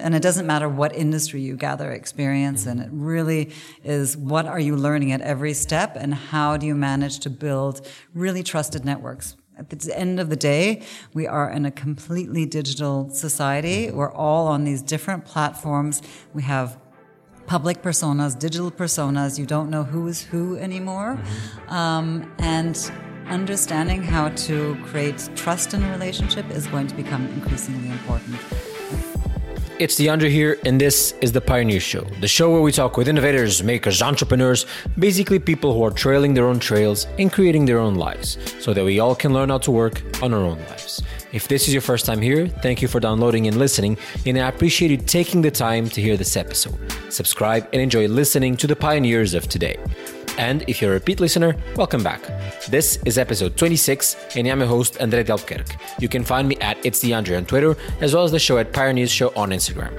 [0.00, 2.80] And it doesn't matter what industry you gather experience in.
[2.80, 3.52] It really
[3.84, 7.86] is what are you learning at every step and how do you manage to build
[8.14, 9.36] really trusted networks?
[9.58, 10.82] At the end of the day,
[11.12, 13.90] we are in a completely digital society.
[13.90, 16.00] We're all on these different platforms.
[16.32, 16.78] We have
[17.46, 19.38] public personas, digital personas.
[19.38, 21.18] You don't know who is who anymore.
[21.20, 21.72] Mm-hmm.
[21.74, 22.90] Um, and
[23.26, 28.36] understanding how to create trust in a relationship is going to become increasingly important.
[29.80, 33.08] It's DeAndre here, and this is the Pioneer Show, the show where we talk with
[33.08, 34.66] innovators, makers, entrepreneurs,
[34.98, 38.84] basically people who are trailing their own trails and creating their own lives, so that
[38.84, 41.02] we all can learn how to work on our own lives.
[41.32, 44.48] If this is your first time here, thank you for downloading and listening, and I
[44.48, 46.78] appreciate you taking the time to hear this episode.
[47.08, 49.78] Subscribe and enjoy listening to the pioneers of today.
[50.40, 52.22] And if you're a repeat listener, welcome back.
[52.70, 55.76] This is episode 26, and I'm your host, Andre Delpkerk.
[56.00, 58.72] You can find me at It's DeAndre on Twitter, as well as the show at
[58.72, 59.92] Pioneers Show on Instagram.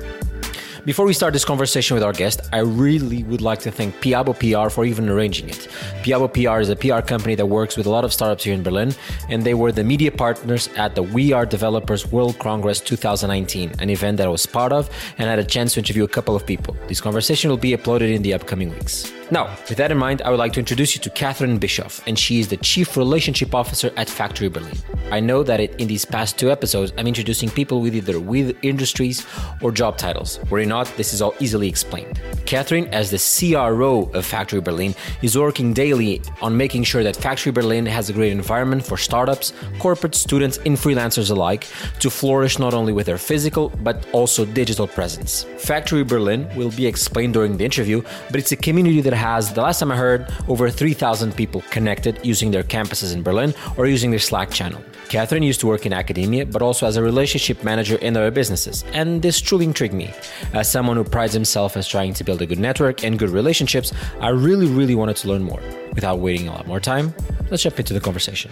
[0.84, 4.34] Before we start this conversation with our guest, I really would like to thank Piabo
[4.34, 5.68] PR for even arranging it.
[6.02, 8.64] Piabo PR is a PR company that works with a lot of startups here in
[8.64, 8.96] Berlin,
[9.30, 13.92] and they were the media partners at the We Are Developers World Congress 2019, an
[13.92, 16.48] event that I was part of and had a chance to interview a couple of
[16.48, 16.76] people.
[16.88, 19.14] This conversation will be uploaded in the upcoming weeks.
[19.32, 22.20] Now, with that in mind, I would like to introduce you to Catherine Bischoff, and
[22.20, 24.76] she is the Chief Relationship Officer at Factory Berlin.
[25.10, 29.26] I know that in these past two episodes, I'm introducing people with either with industries
[29.62, 30.38] or job titles.
[30.50, 32.20] Worry not, this is all easily explained.
[32.46, 37.54] Catherine, as the CRO of Factory Berlin, is working daily on making sure that Factory
[37.54, 41.68] Berlin has a great environment for startups, corporate students, and freelancers alike
[42.00, 45.44] to flourish not only with their physical but also digital presence.
[45.58, 49.62] Factory Berlin will be explained during the interview, but it's a community that has, the
[49.62, 54.10] last time I heard, over 3,000 people connected using their campuses in Berlin or using
[54.10, 54.82] their Slack channel.
[55.10, 58.84] Catherine used to work in academia, but also as a relationship manager in other businesses,
[58.94, 60.10] and this truly intrigued me.
[60.54, 63.94] As someone who prides himself as trying to build a good network and good relationships,
[64.20, 65.62] I really, really wanted to learn more.
[65.94, 67.14] Without waiting a lot more time,
[67.50, 68.52] let's jump into the conversation.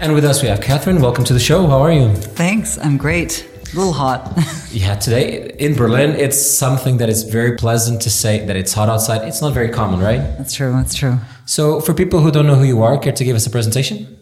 [0.00, 1.00] And with us, we have Catherine.
[1.00, 1.66] Welcome to the show.
[1.66, 2.14] How are you?
[2.14, 2.78] Thanks.
[2.78, 3.55] I'm great.
[3.72, 4.32] A little hot.
[4.70, 8.88] yeah, today in Berlin, it's something that is very pleasant to say that it's hot
[8.88, 9.26] outside.
[9.26, 10.18] It's not very common, right?
[10.38, 10.72] That's true.
[10.72, 11.18] That's true.
[11.46, 14.18] So, for people who don't know who you are, care to give us a presentation?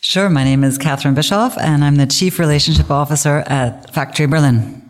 [0.00, 0.28] Sure.
[0.28, 4.82] My name is Catherine Bischoff, and I'm the Chief Relationship Officer at Factory Berlin.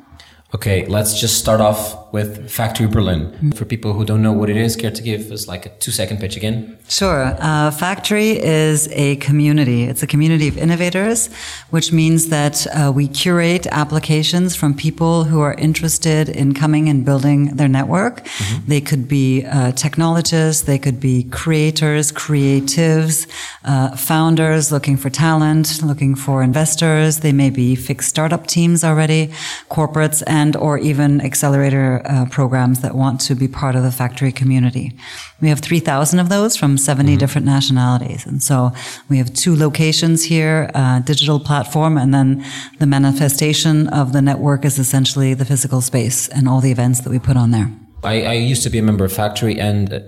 [0.55, 3.53] Okay, let's just start off with Factory Berlin.
[3.53, 5.91] For people who don't know what it is, care to give us like a two
[5.91, 6.78] second pitch again?
[6.89, 7.37] Sure.
[7.41, 9.84] Uh, Factory is a community.
[9.84, 11.28] It's a community of innovators,
[11.71, 17.05] which means that uh, we curate applications from people who are interested in coming and
[17.05, 18.25] building their network.
[18.25, 18.69] Mm-hmm.
[18.69, 23.27] They could be uh, technologists, they could be creators, creatives,
[23.65, 27.21] uh, founders looking for talent, looking for investors.
[27.21, 29.28] They may be fixed startup teams already,
[29.71, 34.33] corporates, and or even accelerator uh, programs that want to be part of the Factory
[34.33, 34.93] community.
[35.41, 37.19] We have 3,000 of those from 70 mm-hmm.
[37.19, 38.27] different nationalities.
[38.27, 38.73] And so
[39.09, 42.45] we have two locations here, uh, digital platform, and then
[42.79, 47.11] the manifestation of the network is essentially the physical space and all the events that
[47.11, 47.71] we put on there.
[48.03, 50.05] I, I used to be a member of Factory and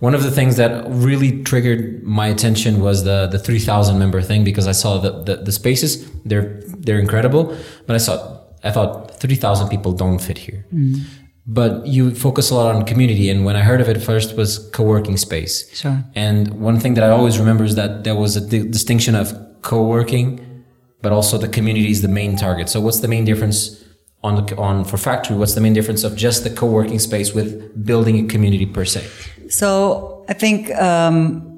[0.00, 4.44] one of the things that really triggered my attention was the the 3000 member thing
[4.44, 9.20] because I saw the, the, the spaces they're they're incredible but I saw I thought
[9.20, 11.04] 3000 people don't fit here mm
[11.46, 14.58] but you focus a lot on community and when i heard of it first was
[14.72, 15.68] co-working space.
[15.74, 16.04] Sure.
[16.14, 19.32] And one thing that i always remember is that there was a di- distinction of
[19.62, 20.64] co-working
[21.02, 22.68] but also the community is the main target.
[22.68, 23.82] So what's the main difference
[24.22, 27.84] on the, on for factory what's the main difference of just the co-working space with
[27.86, 29.06] building a community per se?
[29.48, 31.49] So i think um,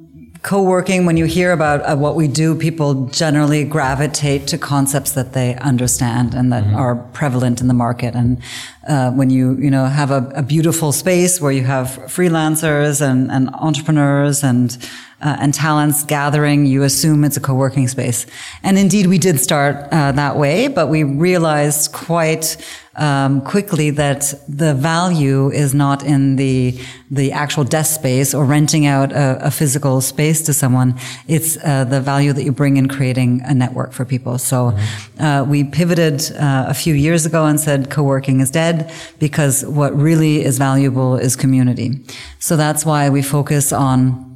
[0.43, 5.33] co-working when you hear about uh, what we do people generally gravitate to concepts that
[5.35, 6.75] they understand and that mm-hmm.
[6.75, 8.43] are prevalent in the market and
[8.89, 13.31] uh, when you you know have a, a, beautiful space where you have freelancers and,
[13.31, 14.77] and entrepreneurs and
[15.23, 18.27] uh, and talents gathering, you assume it's a co-working space.
[18.63, 22.57] And indeed, we did start uh, that way, but we realized quite
[22.97, 26.79] um, quickly that the value is not in the
[27.11, 30.95] the actual desk space or renting out a, a physical space to someone.
[31.29, 34.39] It's uh, the value that you bring in creating a network for people.
[34.39, 35.23] So mm-hmm.
[35.23, 39.95] uh, we pivoted uh, a few years ago and said co-working is dead because what
[39.95, 42.01] really is valuable is community.
[42.39, 44.32] So that's why we focus on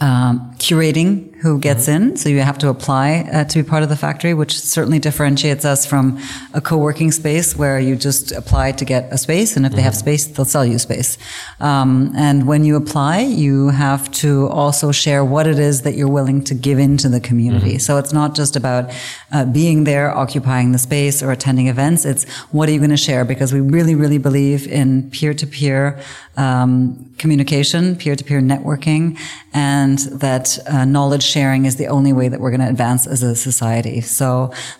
[0.00, 2.10] um, curating who gets mm-hmm.
[2.10, 2.16] in.
[2.16, 5.64] So you have to apply uh, to be part of the factory, which certainly differentiates
[5.64, 6.18] us from
[6.54, 9.56] a co-working space where you just apply to get a space.
[9.56, 9.76] And if mm-hmm.
[9.76, 10.00] they have mm-hmm.
[10.00, 11.18] space, they'll sell you space.
[11.60, 16.08] Um, and when you apply, you have to also share what it is that you're
[16.08, 17.72] willing to give into the community.
[17.72, 17.78] Mm-hmm.
[17.78, 18.92] So it's not just about
[19.32, 22.04] uh, being there, occupying the space or attending events.
[22.04, 23.24] It's what are you going to share?
[23.24, 26.00] Because we really, really believe in peer-to-peer
[26.36, 29.18] um, communication, peer-to-peer networking,
[29.52, 33.22] and that uh, knowledge sharing is the only way that we're going to advance as
[33.22, 34.00] a society.
[34.00, 34.26] So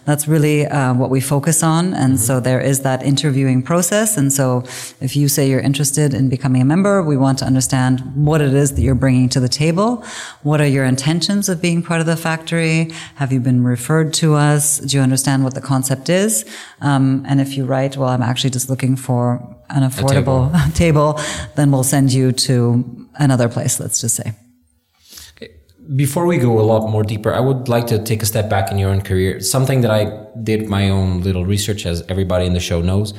[0.06, 1.92] that's really uh, what we focus on.
[1.92, 2.28] And mm-hmm.
[2.28, 4.16] so there is that interviewing process.
[4.16, 4.64] And so
[5.06, 7.92] if you say you're interested in becoming a member, we want to understand
[8.28, 10.02] what it is that you're bringing to the table.
[10.44, 12.90] What are your intentions of being part of the factory?
[13.16, 14.78] Have you been referred to us?
[14.78, 16.46] Do you understand what the concept is?
[16.80, 19.20] Um, and if you write, well, I'm actually just looking for
[19.68, 20.40] an affordable
[20.72, 21.14] table.
[21.16, 21.20] table,
[21.56, 24.32] then we'll send you to another place, let's just say.
[25.94, 28.72] Before we go a lot more deeper, I would like to take a step back
[28.72, 29.40] in your own career.
[29.40, 33.14] Something that I did my own little research, as everybody in the show knows.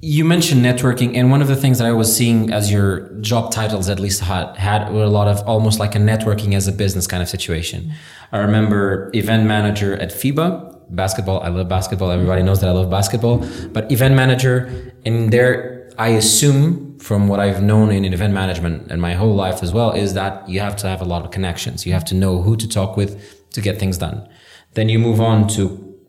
[0.00, 3.52] You mentioned networking, and one of the things that I was seeing as your job
[3.52, 7.06] titles at least had, had a lot of almost like a networking as a business
[7.06, 7.92] kind of situation.
[8.32, 11.40] I remember event manager at FIBA, basketball.
[11.40, 12.10] I love basketball.
[12.10, 13.46] Everybody knows that I love basketball.
[13.72, 19.02] But event manager, in there, I assume from what I've known in event management and
[19.02, 21.84] my whole life as well, is that you have to have a lot of connections.
[21.84, 23.12] You have to know who to talk with
[23.50, 24.28] to get things done.
[24.74, 25.62] Then you move on to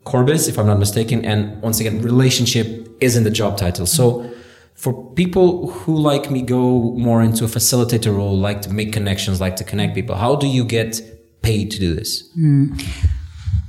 [0.04, 1.24] Corbis, if I'm not mistaken.
[1.24, 3.86] And once again, relationship isn't the job title.
[3.86, 4.30] So
[4.74, 9.40] for people who like me go more into a facilitator role, like to make connections,
[9.40, 11.00] like to connect people, how do you get
[11.42, 12.28] paid to do this?
[12.38, 12.80] Mm.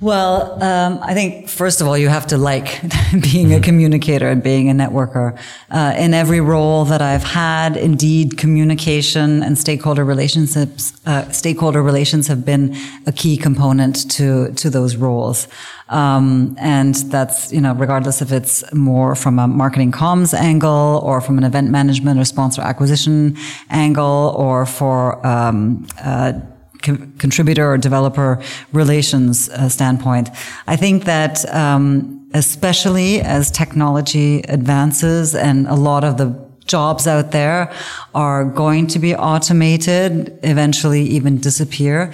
[0.06, 2.80] Well, um, I think first of all, you have to like
[3.24, 5.36] being a communicator and being a networker.
[5.72, 12.28] Uh, in every role that I've had, indeed, communication and stakeholder relationships, uh, stakeholder relations
[12.28, 12.75] have been
[13.07, 15.48] a key component to to those roles.
[15.90, 21.19] Um, and that's you know regardless if it's more from a marketing comms angle or
[21.19, 23.38] from an event management or sponsor acquisition
[23.72, 26.34] angle or for um, uh,
[26.81, 28.42] contributor or developer
[28.74, 30.30] relations uh, standpoint.
[30.68, 37.31] I think that um, especially as technology advances and a lot of the jobs out
[37.31, 37.72] there
[38.13, 42.12] are going to be automated, eventually even disappear.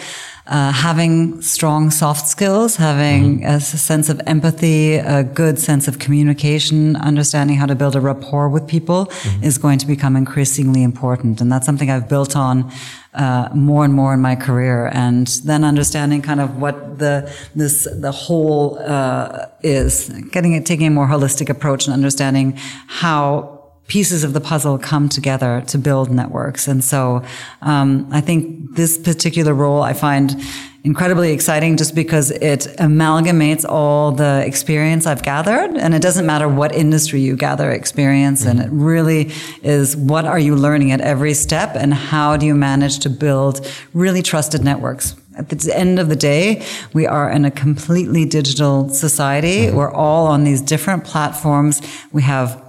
[0.48, 3.46] Uh, having strong soft skills, having mm-hmm.
[3.46, 8.50] a sense of empathy, a good sense of communication, understanding how to build a rapport
[8.50, 9.44] with people mm-hmm.
[9.44, 11.40] is going to become increasingly important.
[11.40, 12.70] And that's something I've built on
[13.14, 17.88] uh, more and more in my career, and then understanding kind of what the this
[18.00, 22.54] the whole uh, is, getting it, taking a more holistic approach, and understanding
[22.88, 26.68] how pieces of the puzzle come together to build networks.
[26.68, 27.24] And so
[27.62, 30.42] um, I think this particular role I find
[30.84, 35.78] incredibly exciting just because it amalgamates all the experience I've gathered.
[35.78, 38.60] And it doesn't matter what industry you gather experience mm-hmm.
[38.60, 38.66] in.
[38.66, 39.32] It really
[39.62, 43.68] is what are you learning at every step and how do you manage to build
[43.94, 45.16] really trusted networks?
[45.38, 49.68] At the end of the day, we are in a completely digital society.
[49.68, 49.78] Mm-hmm.
[49.78, 51.82] We're all on these different platforms.
[52.12, 52.62] We have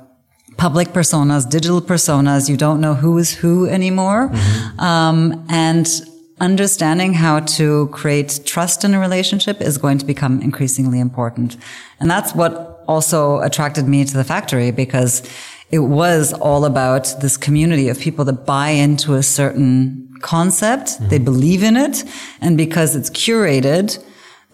[0.58, 2.48] public personas, digital personas.
[2.48, 4.28] You don't know who is who anymore.
[4.28, 4.80] Mm-hmm.
[4.80, 5.88] Um, and
[6.42, 11.56] understanding how to create trust in a relationship is going to become increasingly important.
[12.00, 15.22] And that's what also attracted me to the factory because
[15.70, 20.86] it was all about this community of people that buy into a certain concept.
[20.88, 21.08] Mm-hmm.
[21.08, 22.04] They believe in it.
[22.40, 24.04] And because it's curated,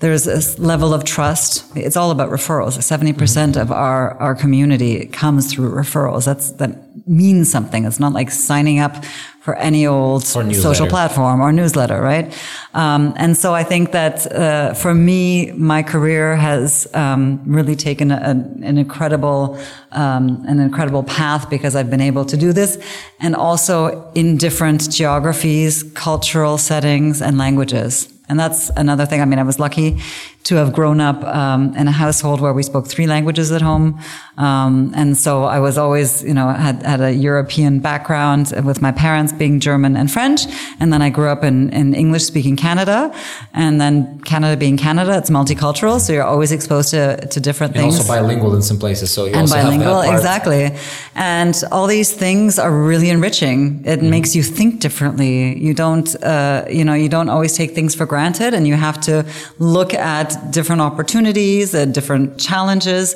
[0.00, 1.64] there's a level of trust.
[1.74, 2.78] It's all about referrals.
[2.78, 6.24] 70% mm hmm of our, our community comes through referrals.
[6.26, 6.72] That's, that
[7.08, 7.84] means something.
[7.84, 9.04] It's not like signing up
[9.48, 12.26] for any old social platform or newsletter, right?
[12.74, 18.10] Um, and so I think that, uh, for me, my career has, um, really taken
[18.10, 18.18] a,
[18.70, 19.58] an incredible,
[19.92, 22.76] um, an incredible path because I've been able to do this
[23.20, 28.12] and also in different geographies, cultural settings and languages.
[28.28, 29.22] And that's another thing.
[29.22, 29.98] I mean, I was lucky
[30.48, 34.00] to have grown up um, in a household where we spoke three languages at home.
[34.38, 38.90] Um, and so I was always, you know, had, had a European background with my
[38.90, 40.46] parents being German and French.
[40.80, 43.12] And then I grew up in, in English speaking Canada.
[43.52, 46.00] And then Canada being Canada, it's multicultural.
[46.00, 47.98] So you're always exposed to, to different and things.
[47.98, 49.10] also bilingual in some places.
[49.12, 50.70] So you and also bilingual, have exactly.
[51.14, 53.84] And all these things are really enriching.
[53.84, 54.08] It mm.
[54.08, 55.58] makes you think differently.
[55.58, 58.98] You don't, uh, you know, you don't always take things for granted and you have
[59.02, 59.26] to
[59.58, 63.14] look at different opportunities and different challenges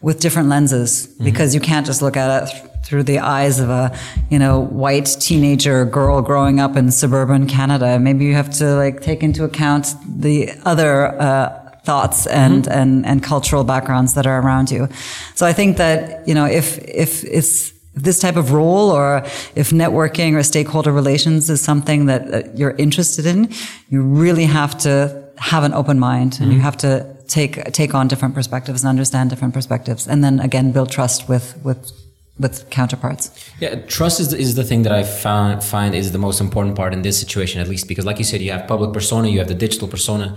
[0.00, 1.24] with different lenses mm-hmm.
[1.24, 3.96] because you can't just look at it through the eyes of a,
[4.30, 7.98] you know, white teenager girl growing up in suburban Canada.
[7.98, 12.78] Maybe you have to like take into account the other, uh, thoughts and, mm-hmm.
[12.78, 14.88] and, and cultural backgrounds that are around you.
[15.34, 19.18] So I think that, you know, if, if it's, this type of role or
[19.54, 23.52] if networking or stakeholder relations is something that, that you're interested in,
[23.88, 26.52] you really have to have an open mind and mm-hmm.
[26.52, 30.72] you have to take take on different perspectives and understand different perspectives and then again
[30.72, 31.92] build trust with with
[32.38, 33.30] with counterparts.
[33.60, 36.92] Yeah, trust is, is the thing that I found, find is the most important part
[36.92, 39.46] in this situation, at least because, like you said, you have public persona, you have
[39.46, 40.36] the digital persona,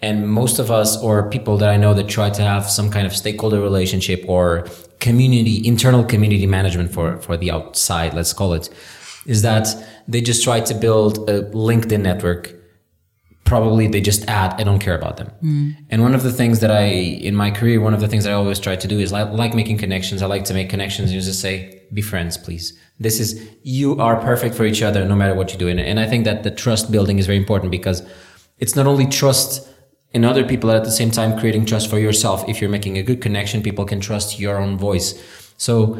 [0.00, 3.06] and most of us or people that I know that try to have some kind
[3.06, 4.68] of stakeholder relationship or
[5.00, 8.68] community, internal community management for, for the outside, let's call it,
[9.26, 9.68] is that
[10.06, 12.54] they just try to build a LinkedIn network.
[13.48, 15.30] Probably they just add, I don't care about them.
[15.42, 15.76] Mm.
[15.90, 16.84] And one of the things that I,
[17.28, 19.54] in my career, one of the things I always try to do is I like
[19.54, 20.22] making connections.
[20.22, 22.78] I like to make connections and just say, be friends, please.
[23.00, 23.30] This is,
[23.62, 25.68] you are perfect for each other no matter what you do.
[25.68, 28.02] And I think that the trust building is very important because
[28.58, 29.66] it's not only trust
[30.12, 32.46] in other people at the same time creating trust for yourself.
[32.48, 35.08] If you're making a good connection, people can trust your own voice.
[35.56, 35.98] So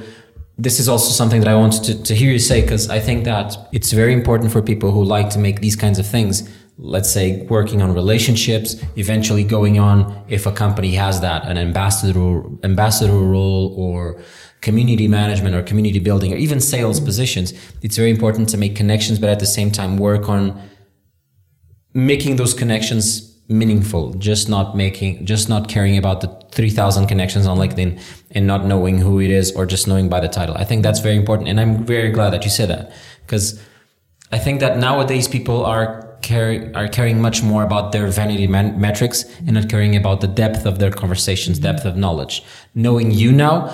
[0.58, 3.24] this is also something that I wanted to, to hear you say because I think
[3.24, 6.48] that it's very important for people who like to make these kinds of things.
[6.78, 12.42] Let's say working on relationships, eventually going on if a company has that, an ambassador,
[12.62, 14.22] ambassador role or
[14.60, 17.52] community management or community building or even sales positions.
[17.82, 20.60] It's very important to make connections, but at the same time work on
[21.94, 27.56] making those connections meaningful just not making just not caring about the 3000 connections on
[27.56, 27.98] linkedin
[28.32, 31.00] and not knowing who it is or just knowing by the title i think that's
[31.00, 32.92] very important and i'm very glad that you said that
[33.24, 33.58] because
[34.32, 38.80] i think that nowadays people are care, are caring much more about their vanity man-
[38.80, 42.42] metrics and not caring about the depth of their conversations depth of knowledge
[42.74, 43.70] knowing you now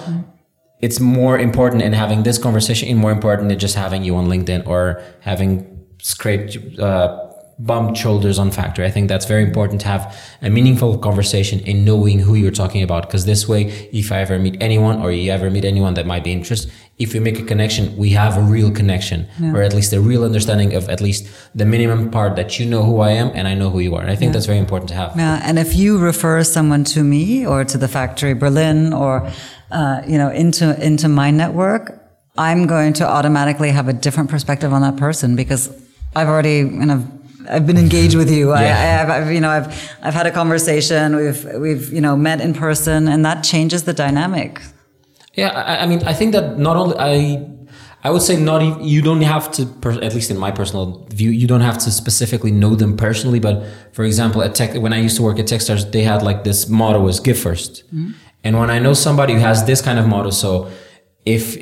[0.81, 4.27] it's more important in having this conversation and more important than just having you on
[4.27, 7.25] linkedin or having scraped uh,
[7.59, 8.85] bumped shoulders on factor.
[8.85, 12.83] I think that's very important to have a meaningful conversation in knowing who you're talking
[12.83, 13.07] about.
[13.07, 16.25] Because this way, if I ever meet anyone or you ever meet anyone that might
[16.25, 19.53] be interested, if we make a connection, we have a real connection yeah.
[19.53, 22.85] or at least a real understanding of at least the minimum part that you know
[22.85, 24.03] who I am and I know who you are.
[24.03, 24.35] And I think yeah.
[24.35, 25.17] that's very important to have.
[25.17, 25.41] Yeah.
[25.43, 29.29] And if you refer someone to me or to the factory Berlin or,
[29.73, 32.01] uh, you know, into, into my network,
[32.39, 35.71] I'm going to automatically have a different perspective on that person because
[36.15, 37.11] I've already kind of
[37.49, 38.45] I've been engaged with you.
[38.55, 38.61] Yeah.
[38.61, 41.17] I, I have, I've, you know, I've, I've had a conversation.
[41.17, 44.63] We've, we've, you know, met in person and that changes the dynamic.
[45.37, 45.51] Yeah.
[45.51, 47.49] I, I mean, I think that not only I,
[48.03, 49.63] I would say not even, you don't have to,
[50.03, 53.41] at least in my personal view, you don't have to specifically know them personally.
[53.41, 56.45] But for example, at Tech, when I used to work at Techstars, they had like
[56.45, 58.11] this motto was give 1st mm-hmm.
[58.47, 60.71] And when I know somebody who has this kind of motto, so
[61.25, 61.57] if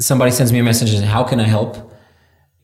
[0.00, 1.88] somebody sends me a message, and how can I help?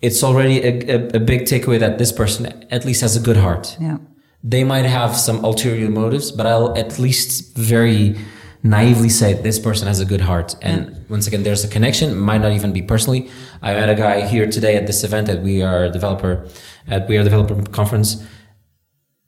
[0.04, 3.38] it's already a, a, a, big takeaway that this person at least has a good
[3.38, 3.76] heart.
[3.80, 3.96] Yeah.
[4.42, 8.16] They might have some ulterior motives, but I'll at least very
[8.64, 10.56] naively say this person has a good heart.
[10.62, 10.96] And yeah.
[11.10, 13.30] once again, there's a connection, might not even be personally.
[13.62, 16.48] I met a guy here today at this event that we are developer
[16.88, 18.24] at We Are Developer conference.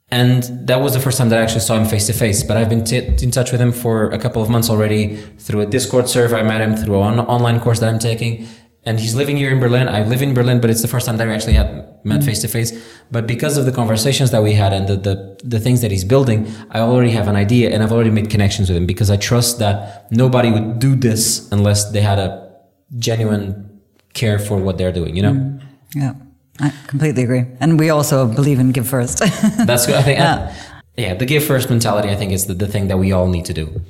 [0.09, 2.43] And that was the first time that I actually saw him face to face.
[2.43, 5.61] But I've been t- in touch with him for a couple of months already through
[5.61, 6.37] a Discord server.
[6.37, 8.47] I met him through an online course that I'm taking
[8.87, 9.89] and he's living here in Berlin.
[9.89, 12.41] I live in Berlin, but it's the first time that we actually had met face
[12.43, 12.71] to face.
[13.11, 16.05] But because of the conversations that we had and the, the, the things that he's
[16.05, 19.17] building, I already have an idea and I've already made connections with him because I
[19.17, 22.55] trust that nobody would do this unless they had a
[22.97, 23.81] genuine
[24.15, 25.33] care for what they're doing, you know?
[25.33, 25.63] Mm.
[25.95, 26.15] Yeah,
[26.61, 27.45] I completely agree.
[27.59, 29.19] And we also believe in give first.
[29.67, 29.97] That's good.
[29.97, 30.55] I think, yeah.
[30.97, 33.47] yeah, the give first mentality, I think is the, the thing that we all need
[33.47, 33.81] to do.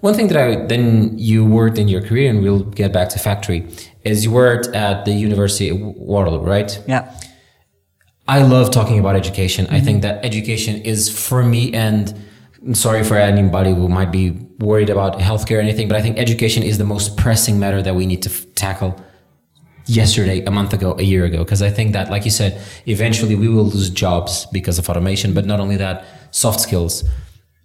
[0.00, 3.18] One thing that I then you worked in your career, and we'll get back to
[3.18, 3.66] factory,
[4.06, 6.70] is you worked at the University of Waterloo, right?
[6.86, 7.12] Yeah.
[8.28, 9.66] I love talking about education.
[9.66, 9.74] Mm-hmm.
[9.74, 12.14] I think that education is for me, and
[12.72, 16.62] sorry for anybody who might be worried about healthcare or anything, but I think education
[16.62, 18.92] is the most pressing matter that we need to f- tackle
[19.86, 21.38] yesterday, a month ago, a year ago.
[21.44, 25.34] Because I think that, like you said, eventually we will lose jobs because of automation,
[25.34, 27.04] but not only that, soft skills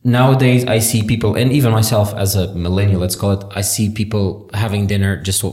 [0.03, 3.91] nowadays I see people, and even myself as a millennial, let's call it, I see
[3.91, 5.43] people having dinner just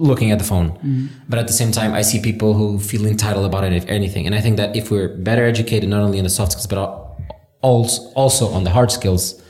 [0.00, 0.70] looking at the phone.
[0.78, 1.08] Mm.
[1.28, 4.26] But at the same time, I see people who feel entitled about it, if anything.
[4.26, 6.78] And I think that if we're better educated, not only in the soft skills, but
[7.62, 9.40] also on the hard skills,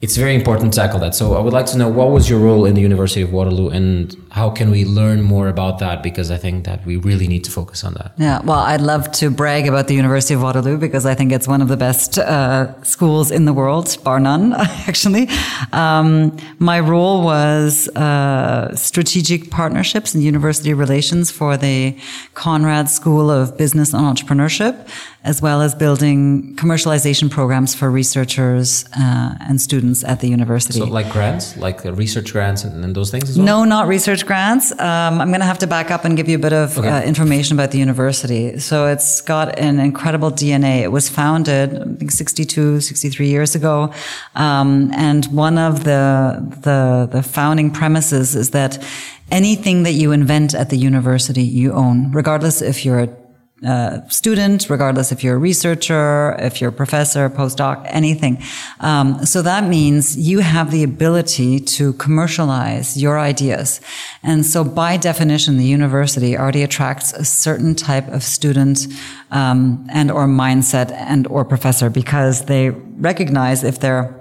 [0.00, 1.14] it's very important to tackle that.
[1.14, 3.68] So I would like to know what was your role in the University of Waterloo
[3.68, 6.02] and how can we learn more about that?
[6.02, 8.12] Because I think that we really need to focus on that.
[8.16, 11.48] Yeah, well, I'd love to brag about the University of Waterloo because I think it's
[11.48, 14.52] one of the best uh, schools in the world, bar none,
[14.88, 15.28] actually.
[15.72, 21.98] Um, my role was uh, strategic partnerships and university relations for the
[22.34, 24.88] Conrad School of Business and Entrepreneurship
[25.22, 30.78] as well as building commercialization programs for researchers uh, and students at the university.
[30.78, 33.36] So, like grants, like research grants and, and those things?
[33.36, 33.44] Well?
[33.46, 34.72] No, not research grants.
[34.72, 36.88] Um, I'm going to have to back up and give you a bit of okay.
[36.88, 38.58] uh, information about the university.
[38.58, 40.82] So, it's got an incredible DNA.
[40.82, 43.92] It was founded, I think, 62, 63 years ago.
[44.34, 48.82] Um, and one of the, the, the founding premises is that
[49.30, 53.19] anything that you invent at the university, you own, regardless if you're a
[53.66, 58.42] uh, student, regardless if you're a researcher, if you're a professor, postdoc, anything.
[58.80, 63.80] Um, so that means you have the ability to commercialize your ideas.
[64.22, 68.86] And so by definition, the university already attracts a certain type of student
[69.30, 74.20] um, and or mindset and or professor because they recognize if they're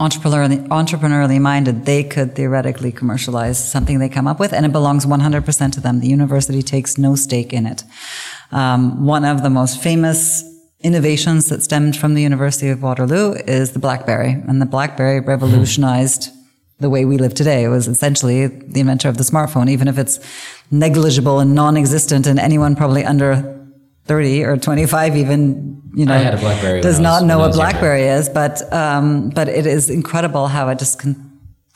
[0.00, 5.06] entrepreneurially, entrepreneurially minded, they could theoretically commercialize something they come up with, and it belongs
[5.06, 6.00] 100% to them.
[6.00, 7.84] The university takes no stake in it.
[8.54, 10.44] Um, one of the most famous
[10.80, 16.30] innovations that stemmed from the University of Waterloo is the BlackBerry, and the BlackBerry revolutionized
[16.78, 17.64] the way we live today.
[17.64, 20.20] It was essentially the inventor of the smartphone, even if it's
[20.70, 23.54] negligible and non-existent, and anyone probably under
[24.06, 26.36] 30 or 25 even you know
[26.82, 28.18] does not know what blackberry younger.
[28.20, 31.23] is but um, but it is incredible how it just can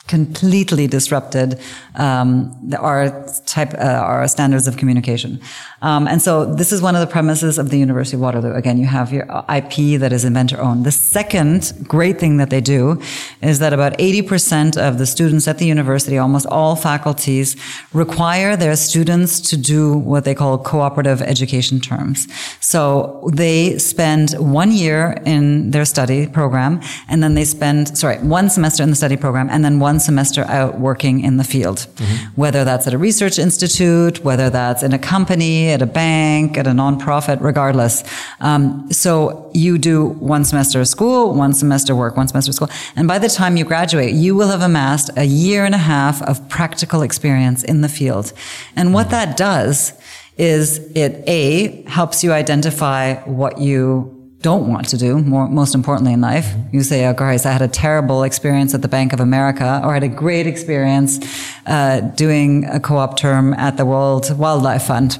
[0.09, 1.59] completely disrupted
[1.95, 3.09] um, our
[3.45, 5.39] type uh, our standards of communication.
[5.81, 8.53] Um, and so this is one of the premises of the University of Waterloo.
[8.53, 9.25] Again, you have your
[9.59, 10.85] IP that is inventor owned.
[10.85, 13.01] The second great thing that they do
[13.41, 17.55] is that about 80% of the students at the university, almost all faculties,
[17.93, 22.27] require their students to do what they call cooperative education terms.
[22.59, 28.49] So they spend one year in their study program and then they spend, sorry, one
[28.49, 31.87] semester in the study program and then one semester out working in the field.
[31.95, 32.41] Mm-hmm.
[32.41, 36.67] Whether that's at a research institute, whether that's in a company, at a bank, at
[36.67, 38.03] a nonprofit, regardless.
[38.39, 42.69] Um, so you do one semester of school, one semester work, one semester of school.
[42.95, 46.21] And by the time you graduate, you will have amassed a year and a half
[46.23, 48.33] of practical experience in the field.
[48.75, 49.11] And what mm-hmm.
[49.11, 49.93] that does
[50.37, 56.13] is it A, helps you identify what you don't want to do, more, most importantly
[56.13, 56.45] in life.
[56.45, 56.75] Mm-hmm.
[56.75, 59.91] You say, oh, guys, I had a terrible experience at the Bank of America, or
[59.91, 61.19] I had a great experience
[61.65, 65.17] uh, doing a co-op term at the World Wildlife Fund.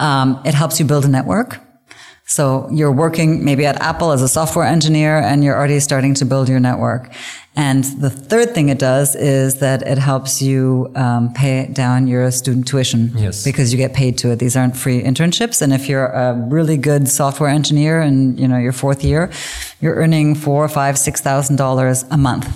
[0.00, 1.60] Um, it helps you build a network.
[2.28, 6.26] So you're working maybe at Apple as a software engineer and you're already starting to
[6.26, 7.10] build your network.
[7.56, 12.30] And the third thing it does is that it helps you um, pay down your
[12.30, 13.44] student tuition yes.
[13.44, 14.40] because you get paid to it.
[14.40, 15.62] These aren't free internships.
[15.62, 19.32] And if you're a really good software engineer and you know your fourth year,
[19.80, 22.46] you're earning four, five, six thousand dollars a month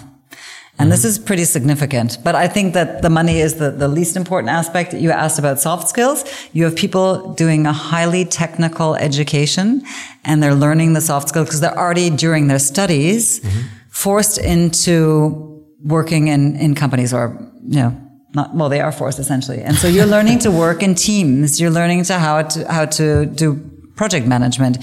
[0.83, 1.01] and mm-hmm.
[1.01, 2.19] this is pretty significant.
[2.25, 4.93] But I think that the money is the, the least important aspect.
[4.93, 6.25] You asked about soft skills.
[6.53, 9.85] You have people doing a highly technical education
[10.25, 13.61] and they're learning the soft skills because they're already during their studies mm-hmm.
[13.91, 17.97] forced into working in, in companies or, you know,
[18.35, 19.63] not, well, they are forced essentially.
[19.63, 21.61] And so you're learning to work in teams.
[21.61, 23.55] You're learning to how to, how to do
[23.95, 24.79] project management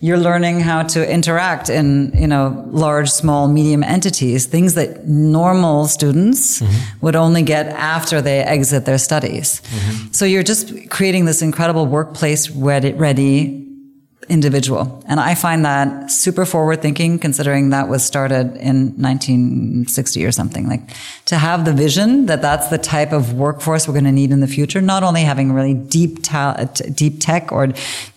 [0.00, 5.86] you're learning how to interact in, you know, large, small, medium entities, things that normal
[5.86, 6.98] students mm-hmm.
[7.04, 9.60] would only get after they exit their studies.
[9.60, 10.12] Mm-hmm.
[10.12, 13.67] So you're just creating this incredible workplace ready, ready
[14.28, 15.02] individual.
[15.06, 20.68] And I find that super forward thinking considering that was started in 1960 or something.
[20.68, 20.82] Like
[21.26, 24.40] to have the vision that that's the type of workforce we're going to need in
[24.40, 27.68] the future, not only having really deep ta- deep tech or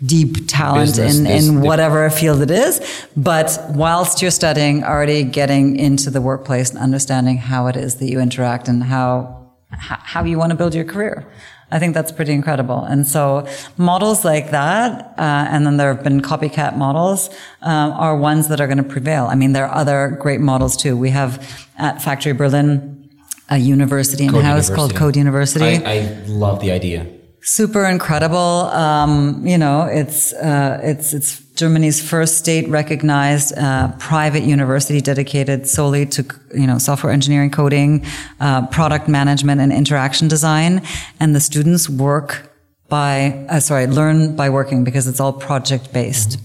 [0.06, 5.78] deep talent Business, in, in whatever field it is, but whilst you're studying, already getting
[5.78, 9.38] into the workplace and understanding how it is that you interact and how
[9.74, 11.26] how you want to build your career.
[11.72, 12.84] I think that's pretty incredible.
[12.84, 17.30] And so models like that, uh, and then there have been copycat models,
[17.62, 19.28] uh, are ones that are going to prevail.
[19.28, 20.98] I mean, there are other great models too.
[20.98, 23.10] We have at Factory Berlin
[23.50, 25.84] a university in house called Code University.
[25.86, 27.06] I, I love the idea
[27.42, 28.38] super incredible.
[28.38, 35.68] Um, you know, it's uh, it's it's Germany's first state recognized uh, private university dedicated
[35.68, 38.06] solely to you know software engineering, coding,
[38.40, 40.82] uh, product management, and interaction design.
[41.20, 42.51] And the students work
[42.92, 46.38] by, uh, sorry, learn by working because it's all project based.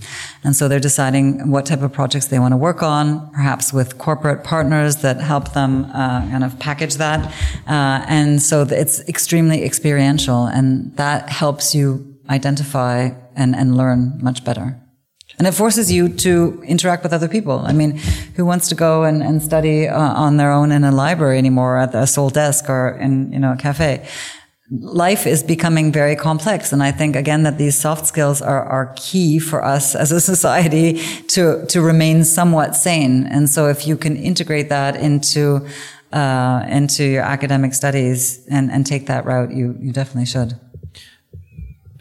[0.44, 3.98] And so they're deciding what type of projects they want to work on, perhaps with
[3.98, 7.34] corporate partners that help them uh, kind of package that.
[7.66, 14.44] Uh, and so it's extremely experiential and that helps you identify and, and learn much
[14.44, 14.80] better.
[15.38, 17.58] And it forces you to interact with other people.
[17.58, 17.98] I mean,
[18.36, 21.76] who wants to go and, and study uh, on their own in a library anymore
[21.76, 24.06] at a sole desk or in, you know, a cafe?
[24.70, 26.72] Life is becoming very complex.
[26.72, 30.20] And I think again that these soft skills are, are key for us as a
[30.32, 33.26] society to, to remain somewhat sane.
[33.26, 35.66] And so if you can integrate that into,
[36.12, 40.58] uh, into your academic studies and, and take that route, you, you definitely should.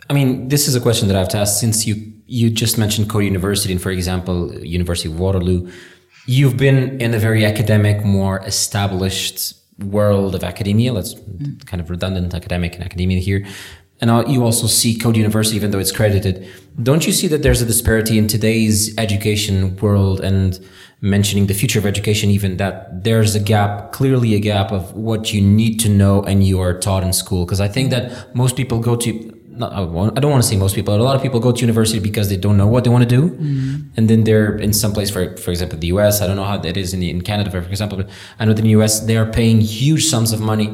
[0.10, 2.78] I mean, this is a question that I have to ask since you, you just
[2.78, 5.72] mentioned Code University and for example, University of Waterloo.
[6.28, 10.94] You've been in a very academic, more established world of academia.
[10.94, 11.66] Let's mm.
[11.66, 13.46] kind of redundant academic and academia here.
[14.02, 16.48] And you also see Code University, even though it's credited.
[16.84, 20.60] Don't you see that there's a disparity in today's education world and
[21.00, 25.34] mentioning the future of education, even that there's a gap, clearly a gap of what
[25.34, 27.46] you need to know and you are taught in school?
[27.46, 30.76] Because I think that most people go to, not, I don't want to say most
[30.76, 32.90] people, but a lot of people go to university because they don't know what they
[32.90, 33.90] want to do, mm.
[33.98, 36.22] and then they're in some place, for for example, the U.S.
[36.22, 38.54] I don't know how that is in the, in Canada, for example, but I know
[38.54, 39.02] that in the U.S.
[39.02, 40.70] they are paying huge sums of money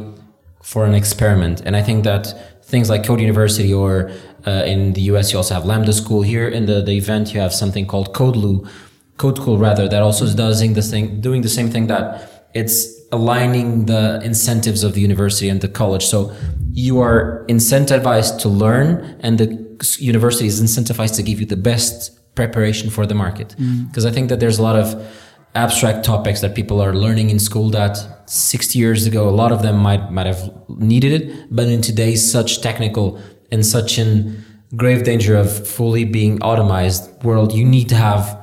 [0.64, 4.12] for an experiment, and I think that things like Code University or
[4.48, 5.32] uh, in the U.S.
[5.32, 6.22] you also have Lambda School.
[6.22, 8.70] Here in the the event you have something called CodeLoo,
[9.18, 13.01] Code School rather, that also is doing the thing, doing the same thing that it's
[13.12, 16.06] aligning the incentives of the university and the college.
[16.06, 16.34] So
[16.74, 19.62] you are incentivized to learn and the
[20.00, 23.56] university is incentivized to give you the best preparation for the market.
[23.88, 24.10] Because mm.
[24.10, 24.96] I think that there's a lot of
[25.56, 27.98] abstract topics that people are learning in school that
[28.30, 31.54] 60 years ago, a lot of them might, might have needed it.
[31.54, 33.20] But in today's such technical
[33.52, 34.44] and such in
[34.78, 38.41] grave danger of fully being automized world, you need to have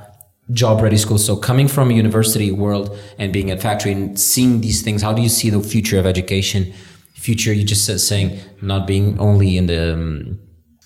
[0.53, 1.25] job ready schools.
[1.25, 5.13] So coming from a university world and being at factory and seeing these things, how
[5.13, 6.73] do you see the future of education?
[7.15, 10.39] Future, you just said saying not being only in the um,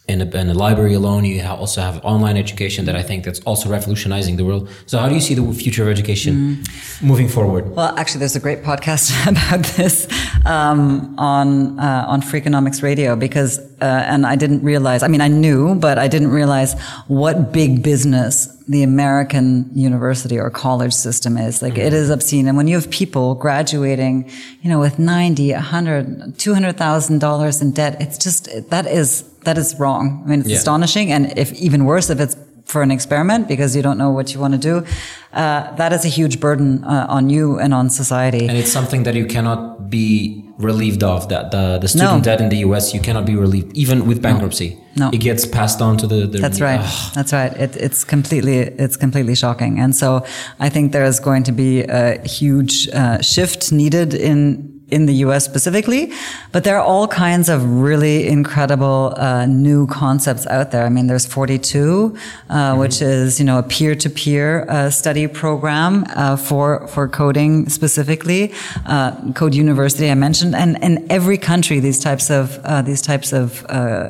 [0.08, 1.24] in a, in a, library alone.
[1.24, 4.68] You also have online education that I think that's also revolutionizing the world.
[4.86, 7.02] So how do you see the future of education mm.
[7.02, 7.70] moving forward?
[7.70, 10.08] Well, actually, there's a great podcast about this
[10.44, 15.02] um, on uh, on Freakonomics Radio because, uh, and I didn't realize.
[15.02, 20.50] I mean, I knew, but I didn't realize what big business the American university or
[20.50, 21.62] college system is.
[21.62, 21.82] Like mm-hmm.
[21.82, 22.46] it is obscene.
[22.48, 24.30] And when you have people graduating,
[24.62, 30.22] you know, with 90, 100, $200,000 in debt, it's just, that is, that is wrong.
[30.24, 30.56] I mean, it's yeah.
[30.56, 31.12] astonishing.
[31.12, 32.36] And if even worse, if it's
[32.72, 34.84] for an experiment because you don't know what you want to do,
[35.32, 38.48] uh, that is a huge burden uh, on you and on society.
[38.48, 41.28] And it's something that you cannot be relieved of.
[41.28, 42.28] That the the student no.
[42.28, 42.94] debt in the U.S.
[42.94, 44.78] you cannot be relieved even with bankruptcy.
[44.96, 46.26] No, it gets passed on to the.
[46.26, 46.82] the That's right.
[47.14, 47.52] That's right.
[47.64, 50.24] It, it's completely it's completely shocking, and so
[50.58, 55.14] I think there is going to be a huge uh, shift needed in in the
[55.26, 56.12] US specifically,
[56.52, 60.84] but there are all kinds of really incredible uh, new concepts out there.
[60.84, 62.14] I mean, there's 42,
[62.50, 62.78] uh, mm-hmm.
[62.78, 68.52] which is you know a peer-to-peer uh, study program uh, for for coding specifically.
[68.86, 73.32] Uh, Code University I mentioned, and in every country these types of uh, these types
[73.32, 73.64] of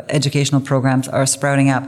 [0.09, 1.85] educational programs are sprouting up,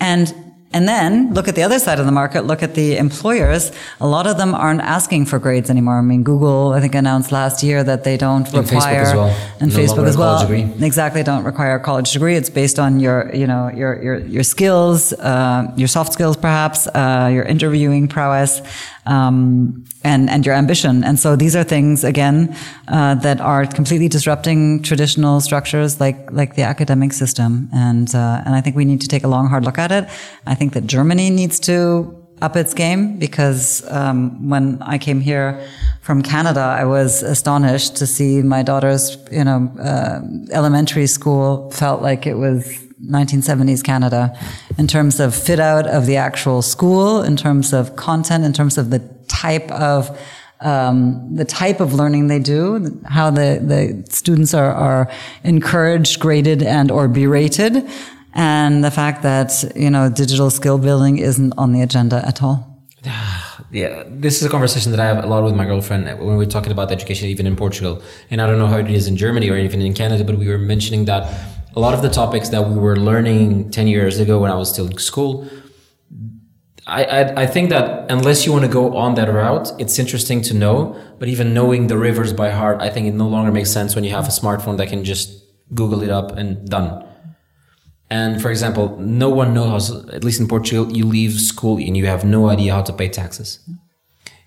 [0.00, 0.34] and
[0.72, 3.72] and then look at the other side of the market, look at the employers.
[4.00, 5.98] A lot of them aren't asking for grades anymore.
[5.98, 9.14] I mean, Google, I think, announced last year that they don't and require, Facebook as
[9.14, 9.36] well.
[9.60, 10.82] and no Facebook as well.
[10.82, 12.36] Exactly, don't require a college degree.
[12.36, 16.86] It's based on your, you know, your, your, your skills, uh, your soft skills, perhaps,
[16.86, 18.62] uh, your interviewing prowess
[19.06, 21.04] um, and and your ambition.
[21.04, 22.56] And so these are things again
[22.88, 27.68] uh, that are completely disrupting traditional structures like like the academic system.
[27.72, 30.08] And uh, and I think we need to take a long hard look at it.
[30.46, 35.64] I think that Germany needs to up its game because um, when I came here
[36.00, 40.20] from Canada, I was astonished to see my daughter's you know uh,
[40.52, 44.36] elementary school felt like it was 1970s Canada
[44.78, 48.78] in terms of fit out of the actual school, in terms of content, in terms
[48.78, 50.16] of the type of
[50.60, 55.10] um, the type of learning they do, how the, the students are, are
[55.42, 57.84] encouraged, graded, and or berated,
[58.34, 62.68] and the fact that you know digital skill building isn't on the agenda at all.
[63.70, 66.44] Yeah, this is a conversation that I have a lot with my girlfriend when we're
[66.44, 68.02] talking about education, even in Portugal.
[68.30, 70.46] And I don't know how it is in Germany or even in Canada, but we
[70.46, 71.24] were mentioning that
[71.74, 74.70] a lot of the topics that we were learning 10 years ago when I was
[74.70, 75.48] still in school,
[76.86, 80.42] I, I, I think that unless you want to go on that route, it's interesting
[80.42, 81.00] to know.
[81.18, 84.04] But even knowing the rivers by heart, I think it no longer makes sense when
[84.04, 87.06] you have a smartphone that can just Google it up and done.
[88.10, 92.06] And for example, no one knows, at least in Portugal, you leave school and you
[92.06, 93.60] have no idea how to pay taxes.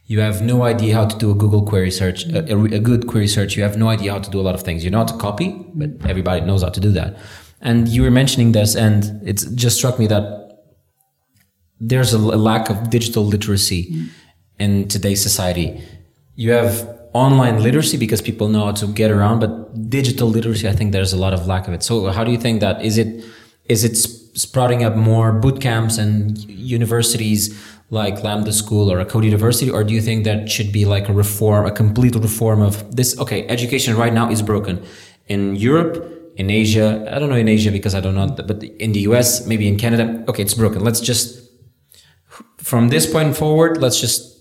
[0.08, 3.08] You have no idea how to do a Google query search, a, a, a good
[3.08, 3.58] query search.
[3.58, 4.84] You have no idea how to do a lot of things.
[4.84, 6.10] You know how to copy, but mm.
[6.10, 7.18] everybody knows how to do that.
[7.62, 10.62] And you were mentioning this, and it just struck me that
[11.80, 14.10] there's a, a lack of digital literacy mm.
[14.60, 15.82] in today's society.
[16.36, 20.74] You have online literacy because people know how to get around, but digital literacy, I
[20.74, 21.82] think there's a lot of lack of it.
[21.82, 23.26] So, how do you think that is it?
[23.68, 23.96] Is it
[24.38, 27.58] sprouting up more boot camps and universities
[27.90, 31.08] like Lambda School or a Code University, or do you think that should be like
[31.08, 33.18] a reform, a complete reform of this?
[33.20, 34.84] Okay, education right now is broken
[35.28, 36.12] in Europe.
[36.38, 39.48] In Asia, I don't know in Asia because I don't know, but in the US,
[39.48, 40.84] maybe in Canada, okay, it's broken.
[40.84, 41.50] Let's just,
[42.58, 44.36] from this point forward, let's just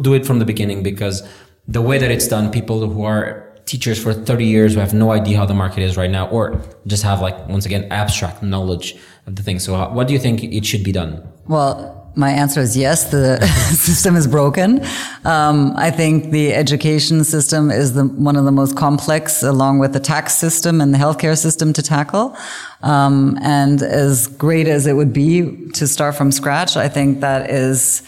[0.00, 1.22] do it from the beginning because
[1.68, 5.10] the way that it's done, people who are teachers for 30 years who have no
[5.10, 8.96] idea how the market is right now, or just have like, once again, abstract knowledge
[9.26, 9.58] of the thing.
[9.58, 11.26] So uh, what do you think it should be done?
[11.46, 14.84] Well, my answer is yes, the system is broken.
[15.24, 19.92] Um, I think the education system is the, one of the most complex, along with
[19.92, 22.34] the tax system and the healthcare system to tackle.
[22.82, 27.50] Um, and as great as it would be to start from scratch, I think that
[27.50, 28.02] is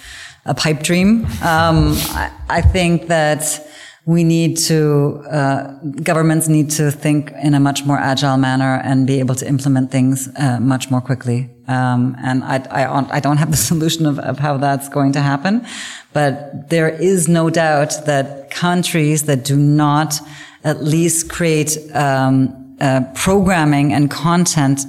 [0.47, 1.27] a pipe dream.
[1.43, 3.69] Um, I, I, think that
[4.07, 9.07] we need to, uh, governments need to think in a much more agile manner and
[9.07, 11.51] be able to implement things uh, much more quickly.
[11.69, 15.21] Um, and I, I, I, don't have the solution of, of how that's going to
[15.21, 15.67] happen,
[16.15, 20.19] but there is no doubt that countries that do not
[20.65, 24.81] at least create um, uh, programming and content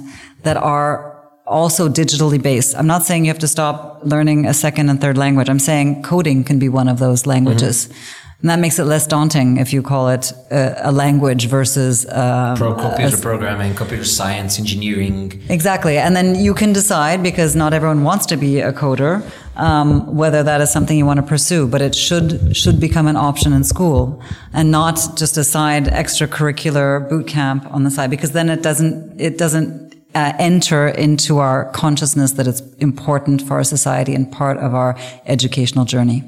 [0.42, 1.10] that are
[1.46, 2.76] also digitally based.
[2.76, 5.48] I'm not saying you have to stop learning a second and third language.
[5.50, 7.88] I'm saying coding can be one of those languages.
[7.88, 8.19] Mm-hmm.
[8.42, 12.56] And that makes it less daunting if you call it a, a language versus um,
[12.56, 15.42] Pro computer a, programming, computer science, engineering.
[15.50, 19.22] Exactly, and then you can decide because not everyone wants to be a coder,
[19.56, 21.68] um, whether that is something you want to pursue.
[21.68, 24.22] But it should should become an option in school
[24.54, 29.20] and not just a side extracurricular boot camp on the side because then it doesn't
[29.20, 34.56] it doesn't uh, enter into our consciousness that it's important for our society and part
[34.56, 36.24] of our educational journey.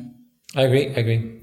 [0.55, 0.89] I agree.
[0.89, 1.42] I agree.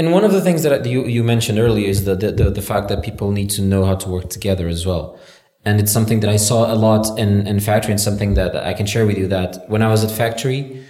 [0.00, 2.88] And one of the things that you, you mentioned earlier is the, the, the fact
[2.88, 5.20] that people need to know how to work together as well.
[5.66, 8.72] And it's something that I saw a lot in, in factory and something that I
[8.72, 10.82] can share with you that when I was at factory,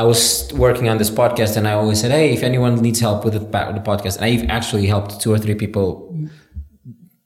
[0.00, 3.24] I was working on this podcast and I always said, Hey, if anyone needs help
[3.24, 6.12] with the, the podcast, and I've actually helped two or three people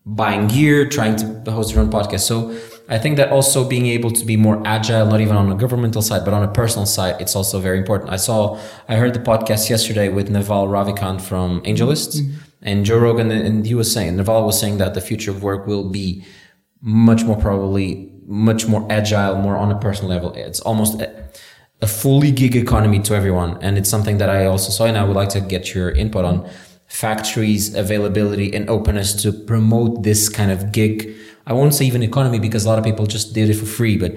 [0.04, 2.26] buying gear, trying to host their own podcast.
[2.32, 2.54] So
[2.92, 6.02] I think that also being able to be more agile, not even on a governmental
[6.02, 8.10] side, but on a personal side, it's also very important.
[8.10, 12.36] I saw, I heard the podcast yesterday with Naval Ravikant from AngelList mm-hmm.
[12.60, 15.66] and Joe Rogan, and he was saying, Naval was saying that the future of work
[15.66, 16.22] will be
[16.82, 20.32] much more probably much more agile, more on a personal level.
[20.34, 21.30] It's almost a,
[21.80, 23.56] a fully gig economy to everyone.
[23.62, 26.26] And it's something that I also saw, and I would like to get your input
[26.26, 26.46] on
[26.86, 32.38] factories availability and openness to promote this kind of gig I won't say even economy
[32.38, 34.12] because a lot of people just did it for free, but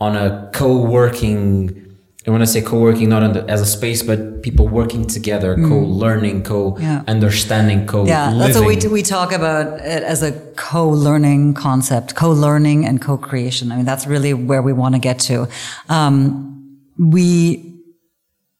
[0.00, 4.68] on a co-working, and when I say co-working, not the, as a space, but people
[4.68, 5.68] working together, mm.
[5.68, 8.12] co-learning, co-understanding, co-living.
[8.12, 13.72] Yeah, that's what we, we talk about it as a co-learning concept, co-learning and co-creation.
[13.72, 15.48] I mean, that's really where we want to get to.
[15.88, 17.67] Um, we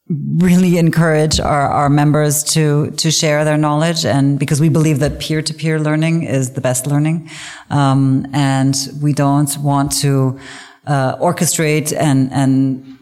[0.09, 5.19] really encourage our, our members to to share their knowledge and because we believe that
[5.19, 7.29] peer-to-peer learning is the best learning
[7.69, 10.39] um, and we don't want to
[10.87, 12.98] uh, orchestrate and and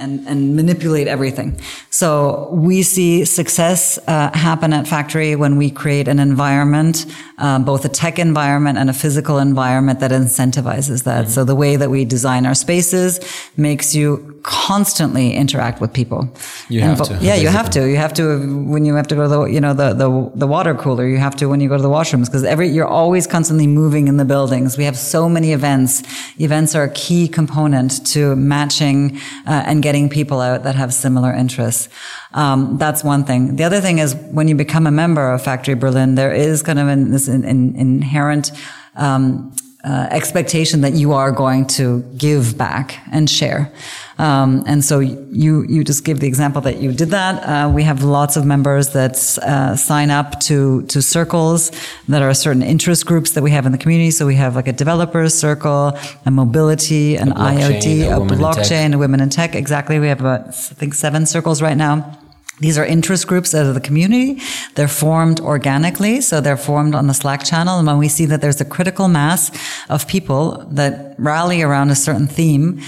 [0.00, 1.60] and, and manipulate everything.
[1.90, 7.06] So we see success uh, happen at Factory when we create an environment,
[7.38, 11.24] uh, both a tech environment and a physical environment that incentivizes that.
[11.24, 11.30] Mm-hmm.
[11.30, 13.20] So the way that we design our spaces
[13.56, 16.28] makes you constantly interact with people.
[16.68, 17.18] You and have to.
[17.20, 17.88] Yeah, you have to.
[17.88, 20.46] You have to when you have to go to the you know the the, the
[20.46, 21.06] water cooler.
[21.06, 24.08] You have to when you go to the washrooms because every you're always constantly moving
[24.08, 24.78] in the buildings.
[24.78, 26.02] We have so many events.
[26.38, 30.94] Events are a key component to matching uh, and getting getting people out that have
[30.94, 31.88] similar interests.
[32.32, 33.56] Um, that's one thing.
[33.56, 36.78] The other thing is when you become a member of Factory Berlin, there is kind
[36.78, 38.52] of an, this in, in, inherent
[38.94, 43.72] um, uh, expectation that you are going to give back and share.
[44.18, 47.42] Um, and so you you just give the example that you did that.
[47.42, 51.70] Uh, we have lots of members that uh, sign up to to circles
[52.08, 54.10] that are certain interest groups that we have in the community.
[54.10, 58.92] So we have like a developers circle, a mobility, an a IoT, a, a blockchain,
[58.92, 59.54] a women in tech.
[59.54, 59.98] Exactly.
[59.98, 62.18] We have about I think seven circles right now.
[62.60, 64.40] These are interest groups out of the community.
[64.74, 66.20] They're formed organically.
[66.20, 67.78] So they're formed on the Slack channel.
[67.78, 69.50] And when we see that there's a critical mass
[69.88, 72.80] of people that rally around a certain theme,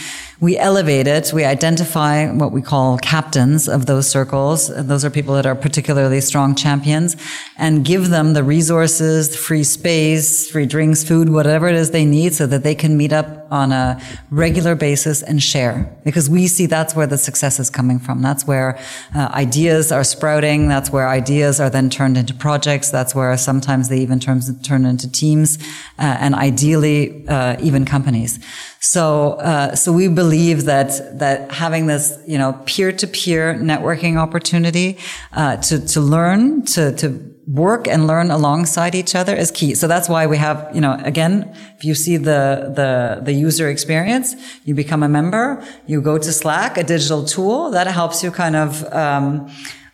[0.42, 1.33] we elevate it.
[1.33, 4.72] We identify what we call captains of those circles.
[4.74, 7.16] Those are people that are particularly strong champions
[7.57, 12.35] and give them the resources, free space, free drinks, food, whatever it is they need
[12.35, 15.96] so that they can meet up on a regular basis and share.
[16.02, 18.20] Because we see that's where the success is coming from.
[18.20, 18.81] That's where
[19.14, 20.66] uh, ideas are sprouting.
[20.66, 22.90] That's where ideas are then turned into projects.
[22.90, 25.59] That's where sometimes they even turn, turn into teams
[26.00, 28.40] uh, and ideally uh, even companies.
[28.85, 34.99] So, uh, so we believe that that having this, you know, peer-to-peer networking opportunity
[35.33, 37.07] uh, to to learn to to
[37.47, 39.77] work and learn alongside each other is key.
[39.77, 43.71] So that's why we have, you know, again, if you see the the the user
[43.71, 48.33] experience, you become a member, you go to Slack, a digital tool that helps you
[48.33, 48.85] kind of.
[48.92, 49.49] Um,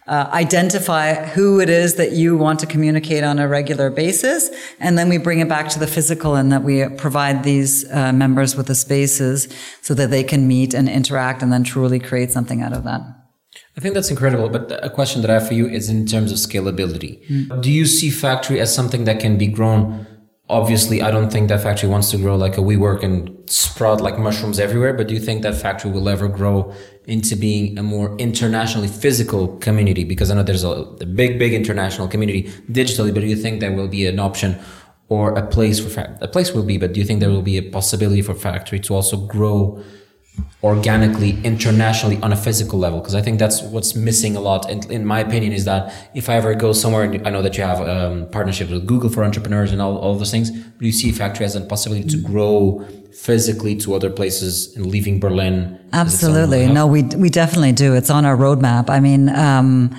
[0.09, 4.51] uh, identify who it is that you want to communicate on a regular basis.
[4.81, 8.13] And then we bring it back to the physical and that we provide these uh,
[8.13, 9.49] members with the spaces
[9.83, 13.03] so that they can meet and interact and then truly create something out of that.
[13.77, 14.49] I think that's incredible.
[14.49, 17.25] But a question that I have for you is in terms of scalability.
[17.29, 17.63] Mm.
[17.63, 20.07] Do you see Factory as something that can be grown
[20.49, 24.19] obviously i don't think that factory wants to grow like a WeWork and sprout like
[24.19, 26.73] mushrooms everywhere but do you think that factory will ever grow
[27.07, 30.05] into being a more internationally physical community?
[30.05, 33.61] Because i know there's a, a big big international community digitally but do you think
[33.61, 34.59] there will be an option
[35.11, 37.43] or a place for fa- a place will be but do you think there will
[37.43, 39.83] be a possibility for factory to also grow
[40.63, 44.69] organically internationally on a physical level because i think that's what's missing a lot.
[44.69, 47.63] And in my opinion is that if i ever go somewhere i know that you
[47.63, 51.13] have um, partnerships with google for entrepreneurs and all, all those things but you see
[51.13, 55.79] factory as a possibility to grow physically to other places and leaving berlin.
[55.93, 56.67] Absolutely.
[56.67, 57.95] no we, we definitely do.
[57.95, 58.91] It's on our roadmap.
[58.91, 59.95] I mean um,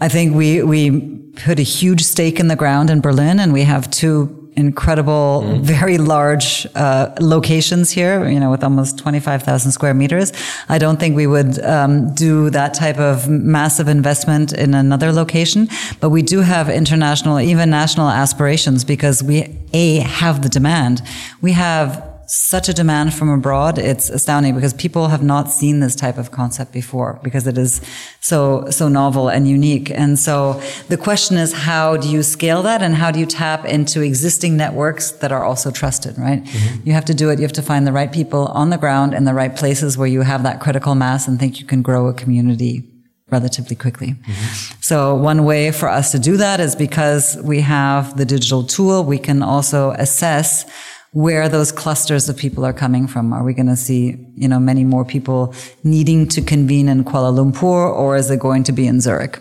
[0.00, 3.62] i think we we put a huge stake in the ground in berlin and we
[3.62, 5.60] have two incredible, mm.
[5.60, 10.32] very large uh, locations here, you know, with almost 25,000 square meters.
[10.68, 15.68] I don't think we would um, do that type of massive investment in another location,
[16.00, 21.02] but we do have international, even national aspirations because we, A, have the demand.
[21.40, 23.78] We have such a demand from abroad.
[23.78, 27.80] It's astounding because people have not seen this type of concept before because it is
[28.20, 29.90] so, so novel and unique.
[29.90, 33.64] And so the question is, how do you scale that and how do you tap
[33.64, 36.42] into existing networks that are also trusted, right?
[36.44, 36.88] Mm-hmm.
[36.88, 37.38] You have to do it.
[37.38, 40.08] You have to find the right people on the ground in the right places where
[40.08, 42.90] you have that critical mass and think you can grow a community
[43.30, 44.08] relatively quickly.
[44.08, 44.80] Mm-hmm.
[44.80, 49.02] So one way for us to do that is because we have the digital tool,
[49.04, 50.64] we can also assess
[51.14, 53.32] where those clusters of people are coming from.
[53.32, 57.32] Are we going to see, you know, many more people needing to convene in Kuala
[57.32, 59.40] Lumpur or is it going to be in Zurich?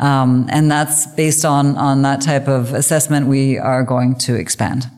[0.00, 4.90] Um, and that's based on, on that type of assessment we are going to expand.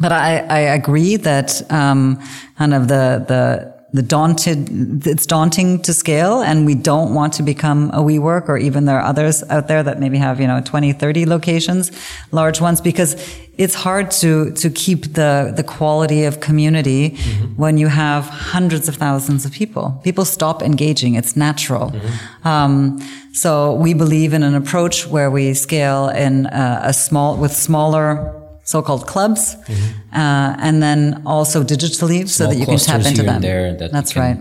[0.00, 2.18] But I, I agree that, um,
[2.56, 7.42] kind of the, the, the daunted, it's daunting to scale and we don't want to
[7.42, 10.60] become a WeWork or even there are others out there that maybe have, you know,
[10.64, 11.90] 20, 30 locations,
[12.30, 13.16] large ones, because
[13.58, 17.46] it's hard to, to keep the, the quality of community mm-hmm.
[17.56, 20.00] when you have hundreds of thousands of people.
[20.04, 21.14] People stop engaging.
[21.14, 21.90] It's natural.
[21.90, 22.48] Mm-hmm.
[22.48, 23.00] Um,
[23.32, 28.39] so we believe in an approach where we scale in a, a small, with smaller
[28.70, 30.14] so-called clubs, mm-hmm.
[30.22, 33.40] uh, and then also digitally, Small so that you can tap into them.
[33.42, 34.38] There that That's can, right.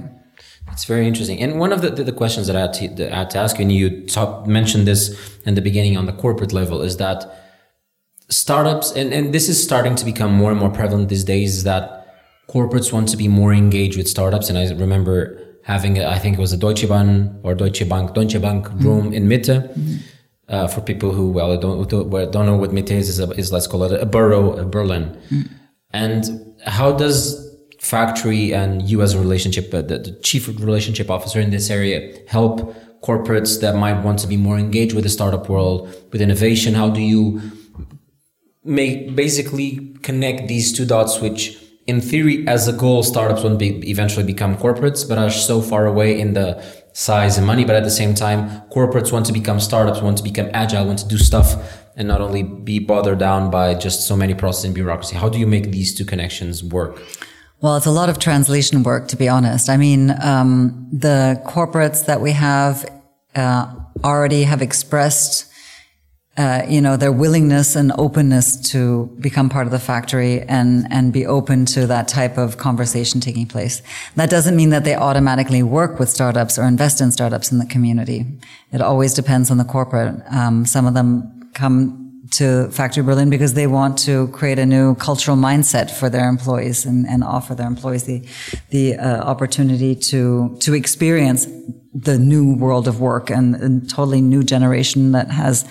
[0.72, 1.38] It's very interesting.
[1.44, 3.58] And one of the, the, the questions that I had, to, I had to ask
[3.58, 3.86] you, and you
[4.18, 5.02] talk, mentioned this
[5.48, 7.20] in the beginning on the corporate level, is that
[8.30, 11.64] startups, and, and this is starting to become more and more prevalent these days, is
[11.64, 11.84] that
[12.48, 14.48] corporates want to be more engaged with startups.
[14.50, 15.18] And I remember
[15.64, 19.06] having, a, I think it was a Deutsche Bank or Deutsche Bank, Deutsche Bank room
[19.06, 19.14] mm-hmm.
[19.14, 19.58] in Mitte.
[19.58, 19.98] Mm-hmm
[20.50, 24.02] uh, for people who well don't don't know what Mitte is, is let's call it
[24.02, 25.18] a borough Berlin.
[25.30, 25.50] Mm.
[25.92, 27.46] And how does
[27.80, 32.14] factory and you as a relationship, uh, the, the, chief relationship officer in this area,
[32.28, 36.74] help corporates that might want to be more engaged with the startup world, with innovation?
[36.74, 37.42] How do you
[38.64, 41.58] make basically connect these two dots, which
[41.88, 45.60] in theory, as a goal, startups want to be, eventually become corporates, but are so
[45.60, 49.34] far away in the size and money, but at the same time, corporates want to
[49.34, 53.20] become startups, want to become agile, want to do stuff and not only be bothered
[53.20, 55.16] down by just so many processes and bureaucracy.
[55.16, 57.02] How do you make these two connections work?
[57.62, 59.70] Well, it's a lot of translation work, to be honest.
[59.70, 62.90] I mean, um, the corporates that we have
[63.36, 65.49] uh, already have expressed
[66.40, 71.12] uh, you know, their willingness and openness to become part of the factory and, and
[71.12, 73.82] be open to that type of conversation taking place.
[74.16, 77.66] That doesn't mean that they automatically work with startups or invest in startups in the
[77.66, 78.26] community.
[78.72, 80.16] It always depends on the corporate.
[80.32, 84.96] Um, some of them come to Factory Berlin because they want to create a new
[84.96, 88.24] cultural mindset for their employees and, and offer their employees the
[88.70, 91.48] the uh, opportunity to to experience
[91.92, 95.66] the new world of work and, and totally new generation that has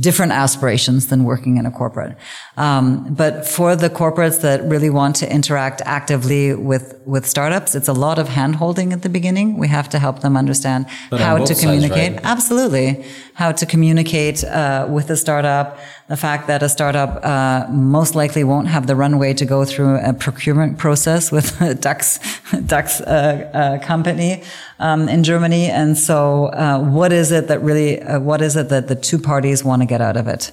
[0.00, 2.16] different aspirations than working in a corporate.
[2.56, 7.86] Um, but for the corporates that really want to interact actively with with startups, it's
[7.88, 9.56] a lot of handholding at the beginning.
[9.58, 12.12] We have to help them understand But how to sides, communicate.
[12.14, 12.24] right?
[12.24, 15.78] Absolutely, how to communicate uh, with a startup.
[16.06, 19.96] The fact that a startup uh, most likely won't have the runway to go through
[20.00, 22.20] a procurement process with a DAX
[22.52, 24.42] uh, uh, company
[24.78, 28.68] um, in Germany, and so uh, what is it that really uh, what is it
[28.68, 30.52] that the two parties want to get out of it?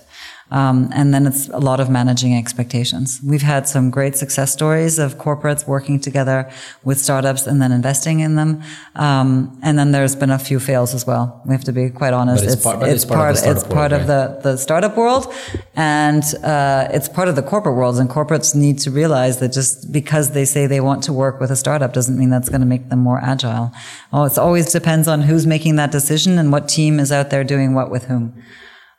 [0.51, 3.19] Um, and then it's a lot of managing expectations.
[3.25, 6.49] We've had some great success stories of corporates working together
[6.83, 8.61] with startups and then investing in them.
[8.95, 11.41] Um, and then there's been a few fails as well.
[11.45, 12.43] We have to be quite honest.
[12.43, 14.07] But it's part- but it's part of the it's startup part world, of
[14.43, 15.33] the, the startup world
[15.75, 19.91] and, uh, it's part of the corporate world and corporates need to realize that just
[19.91, 22.67] because they say they want to work with a startup doesn't mean that's going to
[22.67, 23.71] make them more agile.
[24.11, 27.43] Oh, it always depends on who's making that decision and what team is out there
[27.43, 28.33] doing what with whom.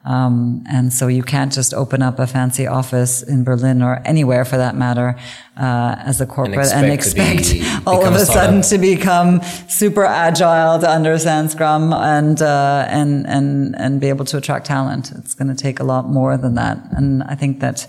[0.04, 4.44] Um, and so you can't just open up a fancy office in Berlin or anywhere
[4.44, 5.16] for that matter
[5.56, 8.70] uh, as a corporate and expect expect, be- all of a sudden startup.
[8.70, 14.38] to become super agile, to understand Scrum, and uh, and and and be able to
[14.38, 15.12] attract talent.
[15.12, 16.78] It's going to take a lot more than that.
[16.96, 17.86] And I think that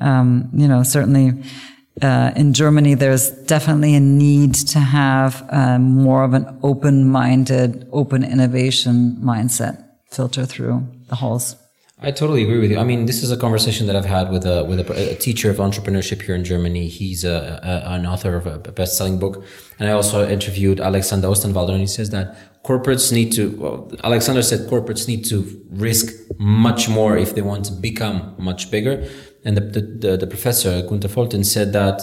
[0.00, 1.42] um, you know certainly.
[2.02, 8.22] Uh, in Germany, there's definitely a need to have uh, more of an open-minded, open
[8.22, 11.56] innovation mindset filter through the halls.
[11.98, 12.78] I totally agree with you.
[12.78, 15.50] I mean, this is a conversation that I've had with a with a, a teacher
[15.50, 16.88] of entrepreneurship here in Germany.
[16.88, 19.42] He's a, a, an author of a best-selling book,
[19.78, 23.50] and I also interviewed Alexander Osterwalder, and he says that corporates need to.
[23.52, 25.38] Well, Alexander said corporates need to
[25.70, 29.08] risk much more if they want to become much bigger.
[29.46, 32.02] And the the, the, the professor Günter Faltin said that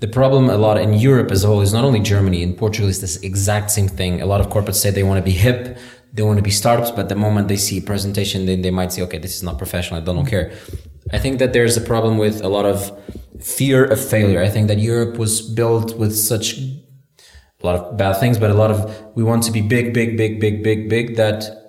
[0.00, 2.42] the problem a lot in Europe as a whole is not only Germany.
[2.42, 4.20] In Portugal, is this exact same thing.
[4.20, 5.78] A lot of corporates say they want to be hip,
[6.14, 8.92] they want to be startups, but the moment they see a presentation, then they might
[8.92, 10.00] say, okay, this is not professional.
[10.00, 10.28] I don't mm-hmm.
[10.28, 10.52] care.
[11.12, 12.96] I think that there's a problem with a lot of
[13.40, 14.40] fear of failure.
[14.40, 18.54] I think that Europe was built with such a lot of bad things, but a
[18.54, 18.78] lot of
[19.16, 21.64] we want to be big, big, big, big, big, big that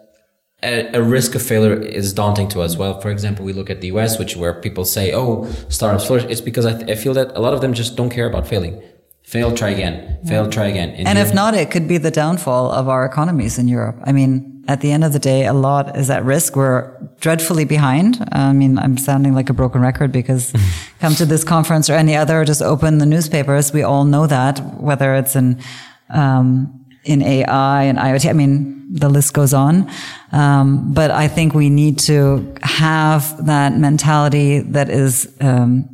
[0.64, 2.78] a, a risk of failure is daunting to us.
[2.78, 6.26] Well, for example, we look at the US, which where people say, "Oh, startups flourish."
[6.30, 8.48] It's because I, th- I feel that a lot of them just don't care about
[8.48, 8.82] failing.
[9.26, 10.19] Fail, try again.
[10.28, 10.91] Fail, try again.
[10.91, 13.97] In And if not, it could be the downfall of our economies in Europe.
[14.03, 16.55] I mean, at the end of the day, a lot is at risk.
[16.55, 18.23] We're dreadfully behind.
[18.32, 20.53] I mean, I'm sounding like a broken record because
[20.99, 23.73] come to this conference or any other, just open the newspapers.
[23.73, 25.59] We all know that, whether it's in,
[26.11, 28.30] um, in AI and IoT.
[28.30, 29.89] I mean, the list goes on.
[30.32, 35.89] Um, but I think we need to have that mentality that is, um,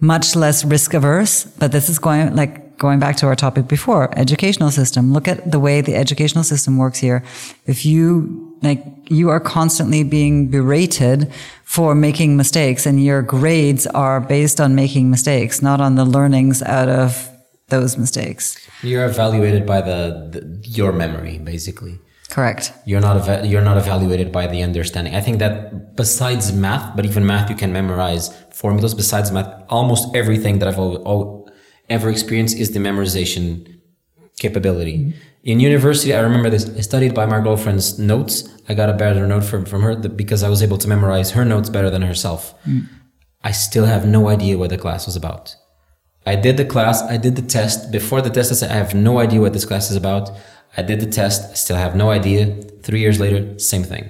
[0.00, 4.08] much less risk averse, but this is going like going back to our topic before,
[4.16, 5.12] educational system.
[5.12, 7.24] Look at the way the educational system works here.
[7.66, 11.32] If you like you are constantly being berated
[11.64, 16.62] for making mistakes and your grades are based on making mistakes, not on the learnings
[16.62, 17.28] out of
[17.68, 18.56] those mistakes.
[18.82, 21.98] you're evaluated by the, the your memory, basically.
[22.30, 22.72] Correct.
[22.84, 25.14] You're not eva- you're not evaluated by the understanding.
[25.14, 28.94] I think that besides math, but even math, you can memorize formulas.
[28.94, 30.78] Besides math, almost everything that I've
[31.88, 33.80] ever experienced is the memorization
[34.38, 34.98] capability.
[34.98, 35.18] Mm-hmm.
[35.44, 36.68] In university, I remember this.
[36.76, 38.46] I studied by my girlfriend's notes.
[38.68, 41.44] I got a better note from from her because I was able to memorize her
[41.44, 42.54] notes better than herself.
[42.66, 42.88] Mm.
[43.42, 45.56] I still have no idea what the class was about.
[46.26, 47.90] I did the class, I did the test.
[47.90, 50.30] Before the test, I said, I have no idea what this class is about.
[50.78, 52.54] I did the test, still have no idea.
[52.84, 54.08] Three years later, same thing.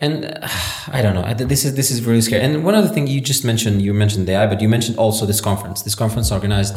[0.00, 0.48] And uh,
[0.88, 1.34] I don't know.
[1.34, 2.42] This is this is really scary.
[2.42, 5.26] And one other thing you just mentioned, you mentioned the AI, but you mentioned also
[5.26, 5.82] this conference.
[5.82, 6.74] This conference organized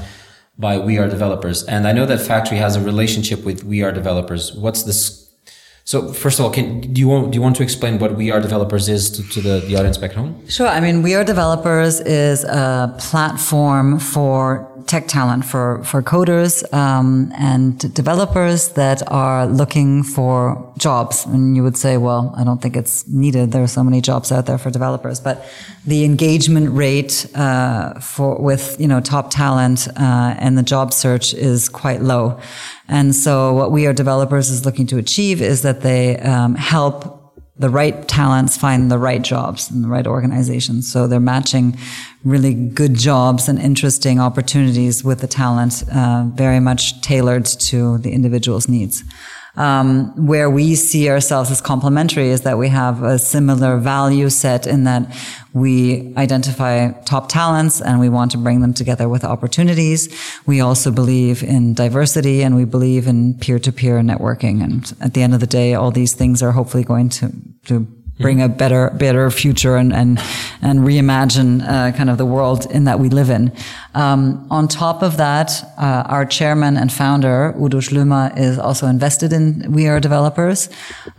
[0.57, 3.91] by We Are Developers, and I know that Factory has a relationship with We Are
[3.91, 4.53] Developers.
[4.53, 5.26] What's this?
[5.87, 8.29] So first of all, can do you want do you want to explain what We
[8.29, 10.45] Are Developers is to, to the, the audience back home?
[10.49, 10.67] Sure.
[10.67, 17.31] I mean, We Are Developers is a platform for tech talent, for, for coders um,
[17.37, 21.25] and developers that are looking for jobs.
[21.25, 23.51] And you would say, well, I don't think it's needed.
[23.51, 25.45] There are so many jobs out there for developers, but
[25.87, 31.33] the engagement rate uh, for with you know top talent uh, and the job search
[31.33, 32.39] is quite low.
[32.89, 37.17] And so, what We Are Developers is looking to achieve is that they um, help
[37.59, 40.91] the right talents find the right jobs in the right organizations.
[40.91, 41.75] So they're matching
[42.23, 48.11] really good jobs and interesting opportunities with the talent, uh, very much tailored to the
[48.11, 49.03] individual's needs.
[49.57, 54.67] Um, where we see ourselves as complementary is that we have a similar value set
[54.67, 55.11] in that
[55.51, 60.09] we identify top talents and we want to bring them together with opportunities.
[60.45, 64.63] We also believe in diversity and we believe in peer-to-peer networking.
[64.63, 67.31] And at the end of the day, all these things are hopefully going to,
[67.65, 67.87] to
[68.19, 70.19] bring a better, better future and, and,
[70.61, 73.51] and reimagine uh, kind of the world in that we live in.
[73.93, 79.33] Um, on top of that, uh, our chairman and founder, Udo Schlömer, is also invested
[79.33, 80.69] in We Are Developers,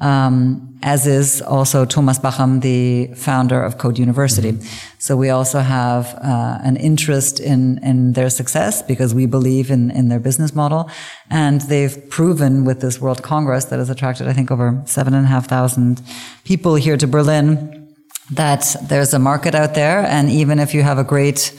[0.01, 4.53] um, as is also Thomas Bachem, the founder of Code University.
[4.53, 4.98] Mm-hmm.
[4.99, 9.91] So we also have uh, an interest in, in their success because we believe in,
[9.93, 10.91] in their business model.
[11.31, 15.25] And they've proven with this World Congress that has attracted, I think, over seven and
[15.25, 16.03] a half thousand
[16.45, 17.95] people here to Berlin
[18.33, 20.01] that there's a market out there.
[20.01, 21.55] And even if you have a great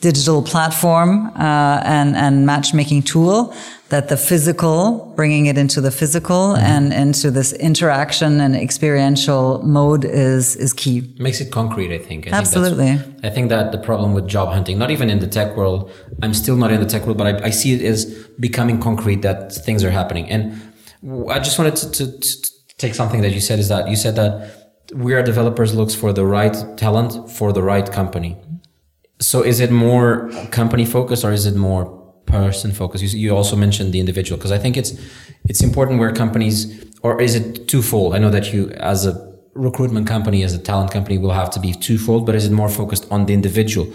[0.00, 3.52] digital platform uh, and and matchmaking tool
[3.88, 6.64] that the physical bringing it into the physical mm-hmm.
[6.64, 11.14] and into this interaction and experiential mode is is key.
[11.18, 12.26] Makes it concrete i think.
[12.26, 12.96] I absolutely.
[12.96, 15.90] Think i think that the problem with job hunting not even in the tech world
[16.22, 18.06] i'm still not in the tech world but i, I see it as
[18.38, 20.28] becoming concrete that things are happening.
[20.30, 20.60] And
[21.30, 24.16] i just wanted to, to, to take something that you said is that you said
[24.16, 24.32] that
[24.94, 28.36] we are developers looks for the right talent for the right company.
[29.20, 31.97] So is it more company focused or is it more
[32.28, 33.02] person focused?
[33.04, 34.92] You, you also mentioned the individual because I think it's
[35.48, 36.58] it's important where companies
[37.02, 38.14] or is it twofold?
[38.14, 39.12] I know that you as a
[39.54, 42.68] recruitment company, as a talent company, will have to be twofold, but is it more
[42.68, 43.86] focused on the individual?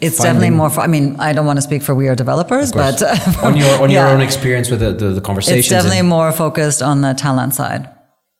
[0.00, 0.70] It's Finding, definitely more.
[0.70, 3.02] For, I mean, I don't want to speak for we are developers, but
[3.42, 4.04] on your on yeah.
[4.04, 7.54] your own experience with the, the, the conversations, it's definitely more focused on the talent
[7.54, 7.88] side.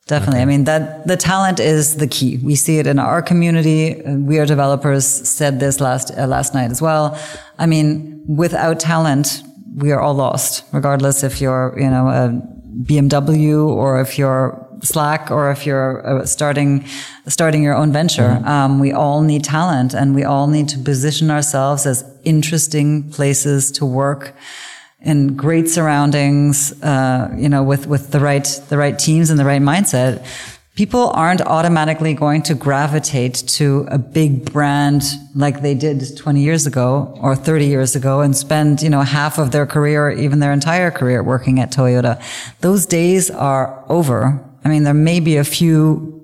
[0.08, 0.38] Definitely.
[0.38, 0.42] Okay.
[0.42, 2.38] I mean, that the talent is the key.
[2.38, 4.00] We see it in our community.
[4.06, 7.18] We are developers said this last, uh, last night as well.
[7.58, 9.42] I mean, without talent,
[9.76, 12.42] we are all lost, regardless if you're, you know, a
[12.84, 16.86] BMW or if you're Slack or if you're uh, starting,
[17.26, 18.28] starting your own venture.
[18.28, 18.48] Mm-hmm.
[18.48, 23.70] Um, we all need talent and we all need to position ourselves as interesting places
[23.72, 24.34] to work
[25.00, 29.44] in great surroundings, uh, you know, with, with the right, the right teams and the
[29.44, 30.26] right mindset,
[30.74, 35.02] people aren't automatically going to gravitate to a big brand
[35.34, 39.38] like they did 20 years ago or 30 years ago and spend, you know, half
[39.38, 42.20] of their career or even their entire career working at Toyota.
[42.60, 44.44] Those days are over.
[44.64, 46.18] I mean, there may be a few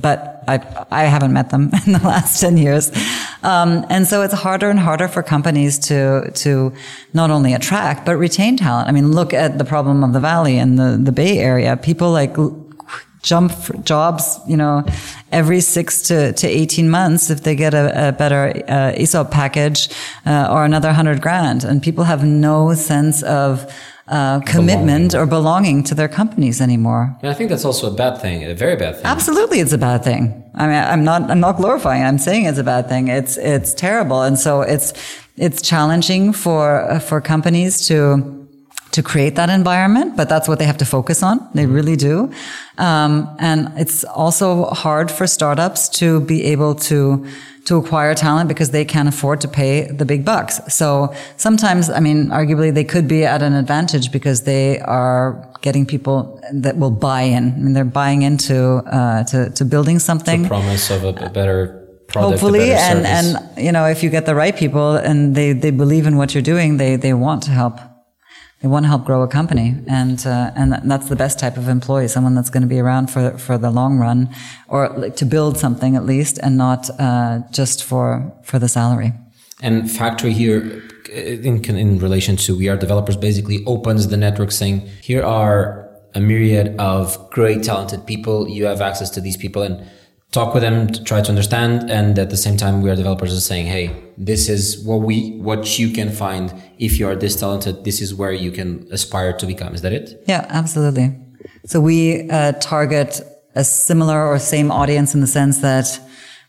[0.00, 2.90] but I, I haven't met them in the last 10 years.
[3.42, 6.72] Um, and so it's harder and harder for companies to, to
[7.14, 8.88] not only attract, but retain talent.
[8.88, 11.76] I mean, look at the problem of the Valley and the, the Bay Area.
[11.76, 12.36] People like
[13.22, 13.52] jump
[13.84, 14.84] jobs, you know,
[15.30, 19.88] every six to, to 18 months if they get a, a better uh, ESOP package
[20.26, 21.64] uh, or another hundred grand.
[21.64, 23.70] And people have no sense of,
[24.10, 25.16] uh, commitment belonging.
[25.16, 27.16] or belonging to their companies anymore.
[27.22, 29.06] And I think that's also a bad thing, a very bad thing.
[29.06, 30.22] Absolutely, it's a bad thing.
[30.54, 32.02] I mean, I'm not, I'm not glorifying.
[32.02, 33.08] I'm saying it's a bad thing.
[33.08, 34.92] It's, it's terrible, and so it's,
[35.36, 38.40] it's challenging for uh, for companies to
[38.92, 41.38] to create that environment, but that's what they have to focus on.
[41.54, 41.72] They mm-hmm.
[41.72, 42.32] really do.
[42.78, 47.24] Um, and it's also hard for startups to be able to
[47.64, 50.60] to acquire talent because they can't afford to pay the big bucks.
[50.68, 55.84] So sometimes, I mean, arguably they could be at an advantage because they are getting
[55.86, 57.52] people that will buy in.
[57.52, 60.42] I mean, they're buying into uh, to to building something.
[60.42, 61.76] The promise of a, better.
[62.08, 65.70] Product, Hopefully, and and you know, if you get the right people and they they
[65.70, 67.78] believe in what you're doing, they they want to help
[68.60, 71.66] they want to help grow a company, and uh, and that's the best type of
[71.68, 74.28] employee, someone that's going to be around for for the long run,
[74.68, 79.12] or to build something at least, and not uh, just for for the salary.
[79.62, 84.80] And factory here, in in relation to we are developers, basically opens the network, saying
[85.02, 88.46] here are a myriad of great talented people.
[88.46, 89.82] You have access to these people, and
[90.32, 93.36] talk with them to try to understand and at the same time we are developers
[93.36, 96.52] are saying hey this is what we what you can find.
[96.78, 99.74] If you are this talented this is where you can aspire to become.
[99.74, 100.22] Is that it?
[100.26, 101.16] Yeah absolutely.
[101.66, 103.20] So we uh, target
[103.54, 105.98] a similar or same audience in the sense that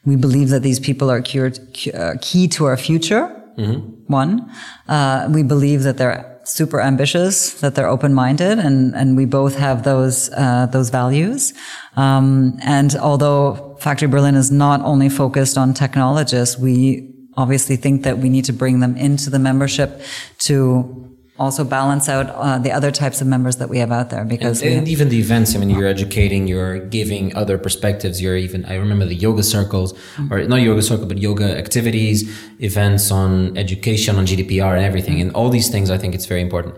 [0.06, 1.60] we believe that these people are cured,
[1.94, 3.38] uh, key to our future.
[3.58, 4.14] Mm-hmm.
[4.14, 4.50] one
[4.88, 9.84] uh, we believe that they're super ambitious, that they're open-minded, and and we both have
[9.84, 11.54] those uh, those values.
[11.96, 18.18] Um, and although Factory Berlin is not only focused on technologists, we obviously think that
[18.18, 20.02] we need to bring them into the membership
[20.38, 21.01] to
[21.44, 24.62] also balance out uh, the other types of members that we have out there because
[24.62, 28.60] and, and even the events i mean you're educating you're giving other perspectives you're even
[28.66, 30.32] i remember the yoga circles mm-hmm.
[30.32, 32.18] or not yoga circle but yoga activities
[32.60, 35.22] events on education on gdpr and everything.
[35.22, 36.76] And all these things i think it's very important.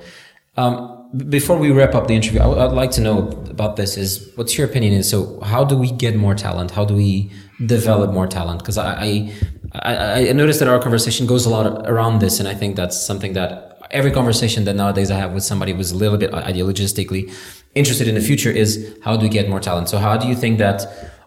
[0.55, 0.99] Um,
[1.29, 4.57] before we wrap up the interview I, would like to know about this is what's
[4.57, 4.93] your opinion?
[4.93, 6.71] Is so how do we get more talent?
[6.71, 7.31] How do we
[7.65, 8.59] develop more talent?
[8.59, 9.31] Because I,
[9.73, 12.99] I i noticed that our conversation goes a lot around this and i think that's
[13.09, 17.31] something that every conversation that nowadays I have with somebody who's a little bit ideologistically
[17.75, 19.87] interested in the future is how do we get more talent?
[19.87, 20.85] So how do you think that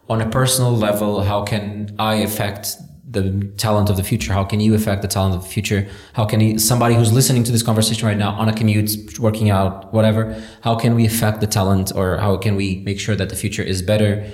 [0.09, 2.77] on a personal level, how can I affect
[3.09, 4.33] the talent of the future?
[4.33, 5.89] How can you affect the talent of the future?
[6.13, 9.49] How can you, somebody who's listening to this conversation right now on a commute, working
[9.49, 13.29] out, whatever, how can we affect the talent or how can we make sure that
[13.29, 14.29] the future is better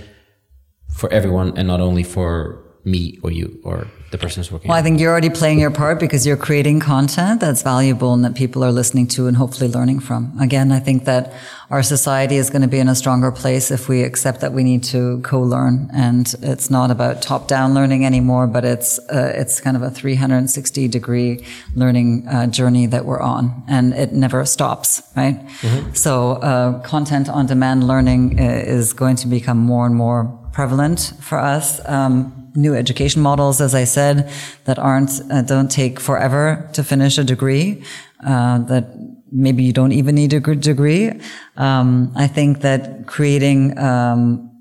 [0.90, 4.68] for everyone and not only for me or you or the person who's working.
[4.68, 8.24] Well, I think you're already playing your part because you're creating content that's valuable and
[8.24, 10.38] that people are listening to and hopefully learning from.
[10.38, 11.32] Again, I think that
[11.70, 14.62] our society is going to be in a stronger place if we accept that we
[14.62, 19.76] need to co-learn and it's not about top-down learning anymore, but it's uh, it's kind
[19.78, 21.44] of a 360 degree
[21.74, 25.40] learning uh, journey that we're on and it never stops, right?
[25.62, 25.94] Mm-hmm.
[25.94, 31.14] So, uh, content on demand learning uh, is going to become more and more prevalent
[31.20, 31.80] for us.
[31.88, 34.30] Um, new education models, as I said,
[34.64, 37.82] that aren't uh, don't take forever to finish a degree.
[38.24, 38.84] Uh, that
[39.32, 41.10] maybe you don't even need a good degree.
[41.56, 44.52] Um, I think that creating um,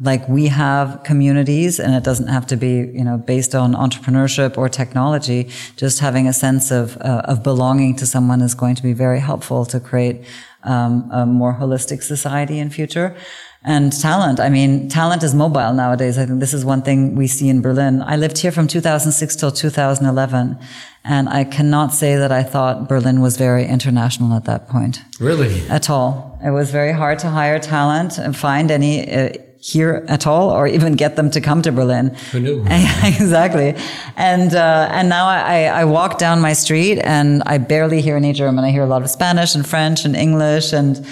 [0.00, 4.56] like we have communities and it doesn't have to be you know based on entrepreneurship
[4.56, 8.82] or technology just having a sense of uh, of belonging to someone is going to
[8.82, 10.22] be very helpful to create
[10.62, 13.16] um, a more holistic society in future
[13.64, 14.38] and talent.
[14.38, 16.16] I mean, talent is mobile nowadays.
[16.16, 18.02] I think this is one thing we see in Berlin.
[18.02, 20.58] I lived here from 2006 till 2011.
[21.04, 25.00] And I cannot say that I thought Berlin was very international at that point.
[25.18, 25.66] Really?
[25.68, 26.38] At all.
[26.44, 29.30] It was very hard to hire talent and find any uh,
[29.60, 32.14] here at all or even get them to come to Berlin.
[32.32, 32.60] Who knew?
[32.68, 33.74] exactly.
[34.16, 38.32] And, uh, and now I, I walk down my street and I barely hear any
[38.32, 38.64] German.
[38.64, 41.04] I hear a lot of Spanish and French and English and,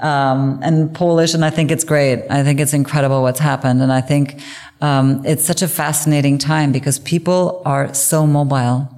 [0.00, 2.24] um, and Polish, and I think it's great.
[2.30, 4.40] I think it's incredible what's happened, and I think
[4.80, 8.88] um, it's such a fascinating time because people are so mobile,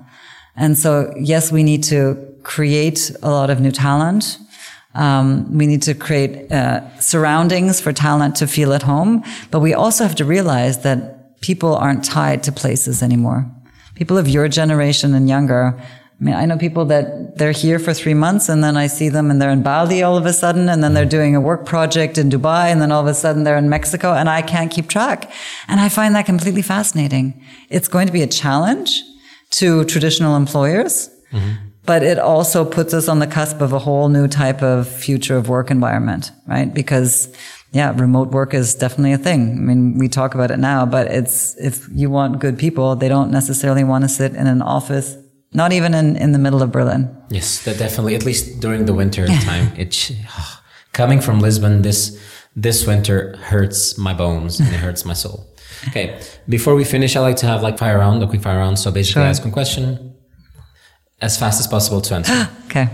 [0.57, 4.38] and so yes, we need to create a lot of new talent.
[4.94, 9.72] Um, we need to create uh, surroundings for talent to feel at home, but we
[9.72, 13.50] also have to realize that people aren't tied to places anymore.
[13.94, 15.80] People of your generation and younger
[16.22, 19.08] I mean, I know people that they're here for three months and then I see
[19.08, 21.66] them and they're in Bali all of a sudden and then they're doing a work
[21.66, 24.70] project in Dubai and then all of a sudden they're in Mexico and I can't
[24.70, 25.32] keep track.
[25.66, 27.44] And I find that completely fascinating.
[27.70, 29.02] It's going to be a challenge
[29.58, 31.54] to traditional employers, mm-hmm.
[31.86, 35.36] but it also puts us on the cusp of a whole new type of future
[35.36, 36.72] of work environment, right?
[36.72, 37.34] Because
[37.72, 39.56] yeah, remote work is definitely a thing.
[39.58, 43.08] I mean, we talk about it now, but it's, if you want good people, they
[43.08, 45.16] don't necessarily want to sit in an office
[45.55, 47.14] not even in, in the middle of Berlin.
[47.30, 48.14] Yes, that definitely.
[48.14, 50.12] At least during the winter time, it
[50.92, 52.20] coming from Lisbon this
[52.55, 55.46] this winter hurts my bones and it hurts my soul.
[55.88, 58.78] Okay, before we finish, I like to have like fire round, a quick fire round.
[58.78, 59.28] So basically, sure.
[59.28, 60.14] ask one question
[61.20, 62.48] as fast as possible to answer.
[62.66, 62.88] okay.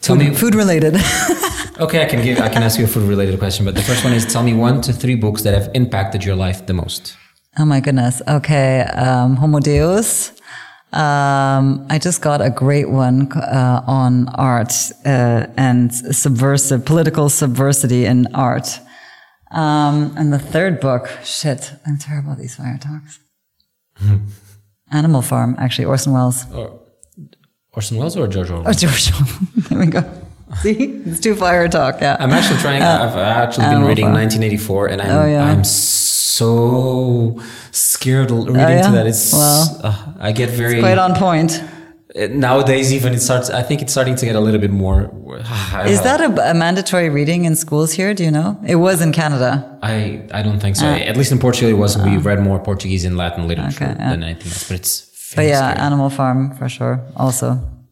[0.00, 0.94] Tell food, me food related.
[1.78, 4.04] okay, I can give I can ask you a food related question, but the first
[4.04, 7.16] one is tell me one to three books that have impacted your life the most.
[7.58, 8.22] Oh my goodness.
[8.28, 10.32] Okay, um, Homo Deus.
[10.92, 14.72] Um, I just got a great one uh, on art
[15.06, 18.80] uh, and subversive political subversity in art.
[19.52, 23.20] Um, and the third book, shit, I'm terrible at these fire talks.
[24.92, 26.50] Animal Farm, actually, Orson Welles.
[26.52, 26.80] Or
[27.72, 28.68] Orson Welles or George Orwell?
[28.68, 29.38] Oh, George Orwell.
[29.68, 30.02] there we go.
[30.62, 30.72] See,
[31.06, 32.00] it's too fire talk.
[32.00, 32.16] Yeah.
[32.18, 32.82] I'm actually trying.
[32.82, 34.14] Uh, I've actually been reading Farm.
[34.14, 35.44] 1984, and I'm, oh, yeah.
[35.44, 36.09] I'm so
[37.72, 38.86] scared reading oh, yeah?
[38.86, 39.06] to that.
[39.06, 41.62] It's well, uh, I get very quite on point.
[42.14, 43.50] Uh, nowadays, even it starts.
[43.50, 45.02] I think it's starting to get a little bit more.
[45.86, 48.14] Is that a, a, mandatory reading in schools here?
[48.14, 48.58] Do you know?
[48.66, 49.78] It was in Canada.
[49.82, 50.86] I I don't think so.
[50.86, 51.96] Uh, At least in Portugal, it was.
[51.96, 54.10] Uh, we read more Portuguese and Latin literature okay, yeah.
[54.10, 54.68] than anything else.
[54.68, 54.92] But it's.
[55.36, 55.86] But yeah, scary.
[55.86, 57.00] Animal Farm for sure.
[57.16, 57.48] Also.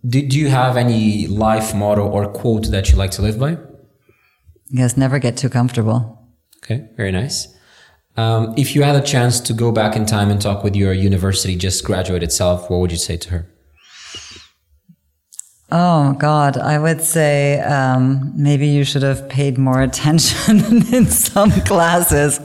[0.07, 3.59] Do, do you have any life motto or quote that you like to live by?
[4.71, 5.99] Yes, never get too comfortable.
[6.59, 7.49] Okay, very nice.
[8.19, 10.93] Um, if you had a chance to go back in time and talk with your
[10.93, 13.47] university just graduated self, what would you say to her?
[15.71, 20.59] Oh God, I would say um, maybe you should have paid more attention
[20.93, 22.41] in some classes,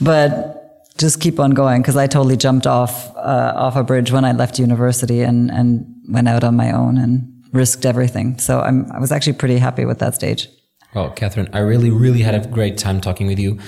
[0.00, 4.24] but just keep on going because I totally jumped off uh, off a bridge when
[4.24, 8.38] I left university and and went out on my own and risked everything.
[8.38, 10.48] So I'm, I was actually pretty happy with that stage.
[10.94, 13.58] Well, Catherine, I really, really had a great time talking with you.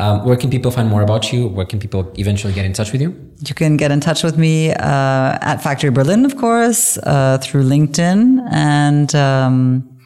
[0.00, 1.48] Um, where can people find more about you?
[1.48, 3.14] Where can people eventually get in touch with you?
[3.44, 7.64] You can get in touch with me uh, at Factory Berlin, of course, uh, through
[7.64, 9.98] LinkedIn and um,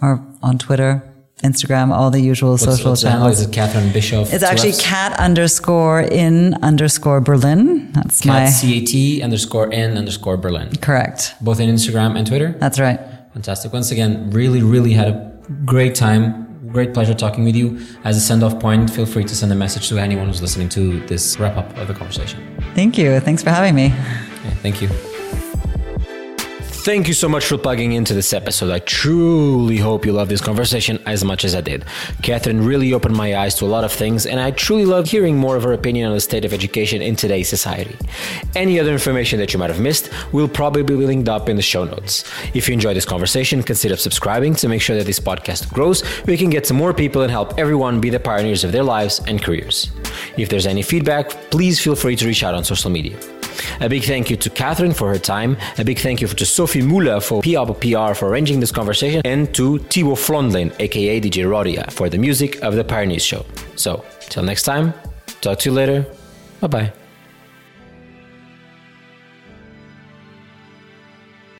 [0.00, 1.02] or on Twitter,
[1.42, 3.40] Instagram, all the usual What's, social what's channels.
[3.40, 4.32] Is it Catherine Bischoff?
[4.32, 7.90] It's actually cat underscore in underscore Berlin.
[7.92, 10.76] That's my Cat C A T underscore N underscore Berlin.
[10.76, 11.34] correct.
[11.40, 12.52] Both in Instagram and Twitter.
[12.58, 13.00] That's right.
[13.32, 13.72] Fantastic.
[13.72, 15.34] Once again, really, really had a
[15.64, 16.49] great time.
[16.72, 17.80] Great pleasure talking with you.
[18.04, 20.68] As a send off point, feel free to send a message to anyone who's listening
[20.70, 22.40] to this wrap up of the conversation.
[22.74, 23.18] Thank you.
[23.20, 23.88] Thanks for having me.
[23.88, 24.88] Yeah, thank you.
[26.82, 28.70] Thank you so much for plugging into this episode.
[28.70, 31.84] I truly hope you love this conversation as much as I did.
[32.22, 35.36] Catherine really opened my eyes to a lot of things, and I truly love hearing
[35.36, 37.98] more of her opinion on the state of education in today's society.
[38.54, 41.62] Any other information that you might have missed will probably be linked up in the
[41.62, 42.24] show notes.
[42.54, 46.02] If you enjoyed this conversation, consider subscribing to make sure that this podcast grows.
[46.24, 49.20] We can get to more people and help everyone be the pioneers of their lives
[49.26, 49.90] and careers.
[50.38, 53.18] If there's any feedback, please feel free to reach out on social media.
[53.80, 55.56] A big thank you to Catherine for her time.
[55.78, 59.52] A big thank you to Sophie Muller for PR PR for arranging this conversation, and
[59.54, 63.44] to Thibaut Flondlin, aka DJ Rodia, for the music of the Pioneers Show.
[63.76, 64.92] So, till next time,
[65.40, 66.06] talk to you later.
[66.60, 66.99] Bye bye.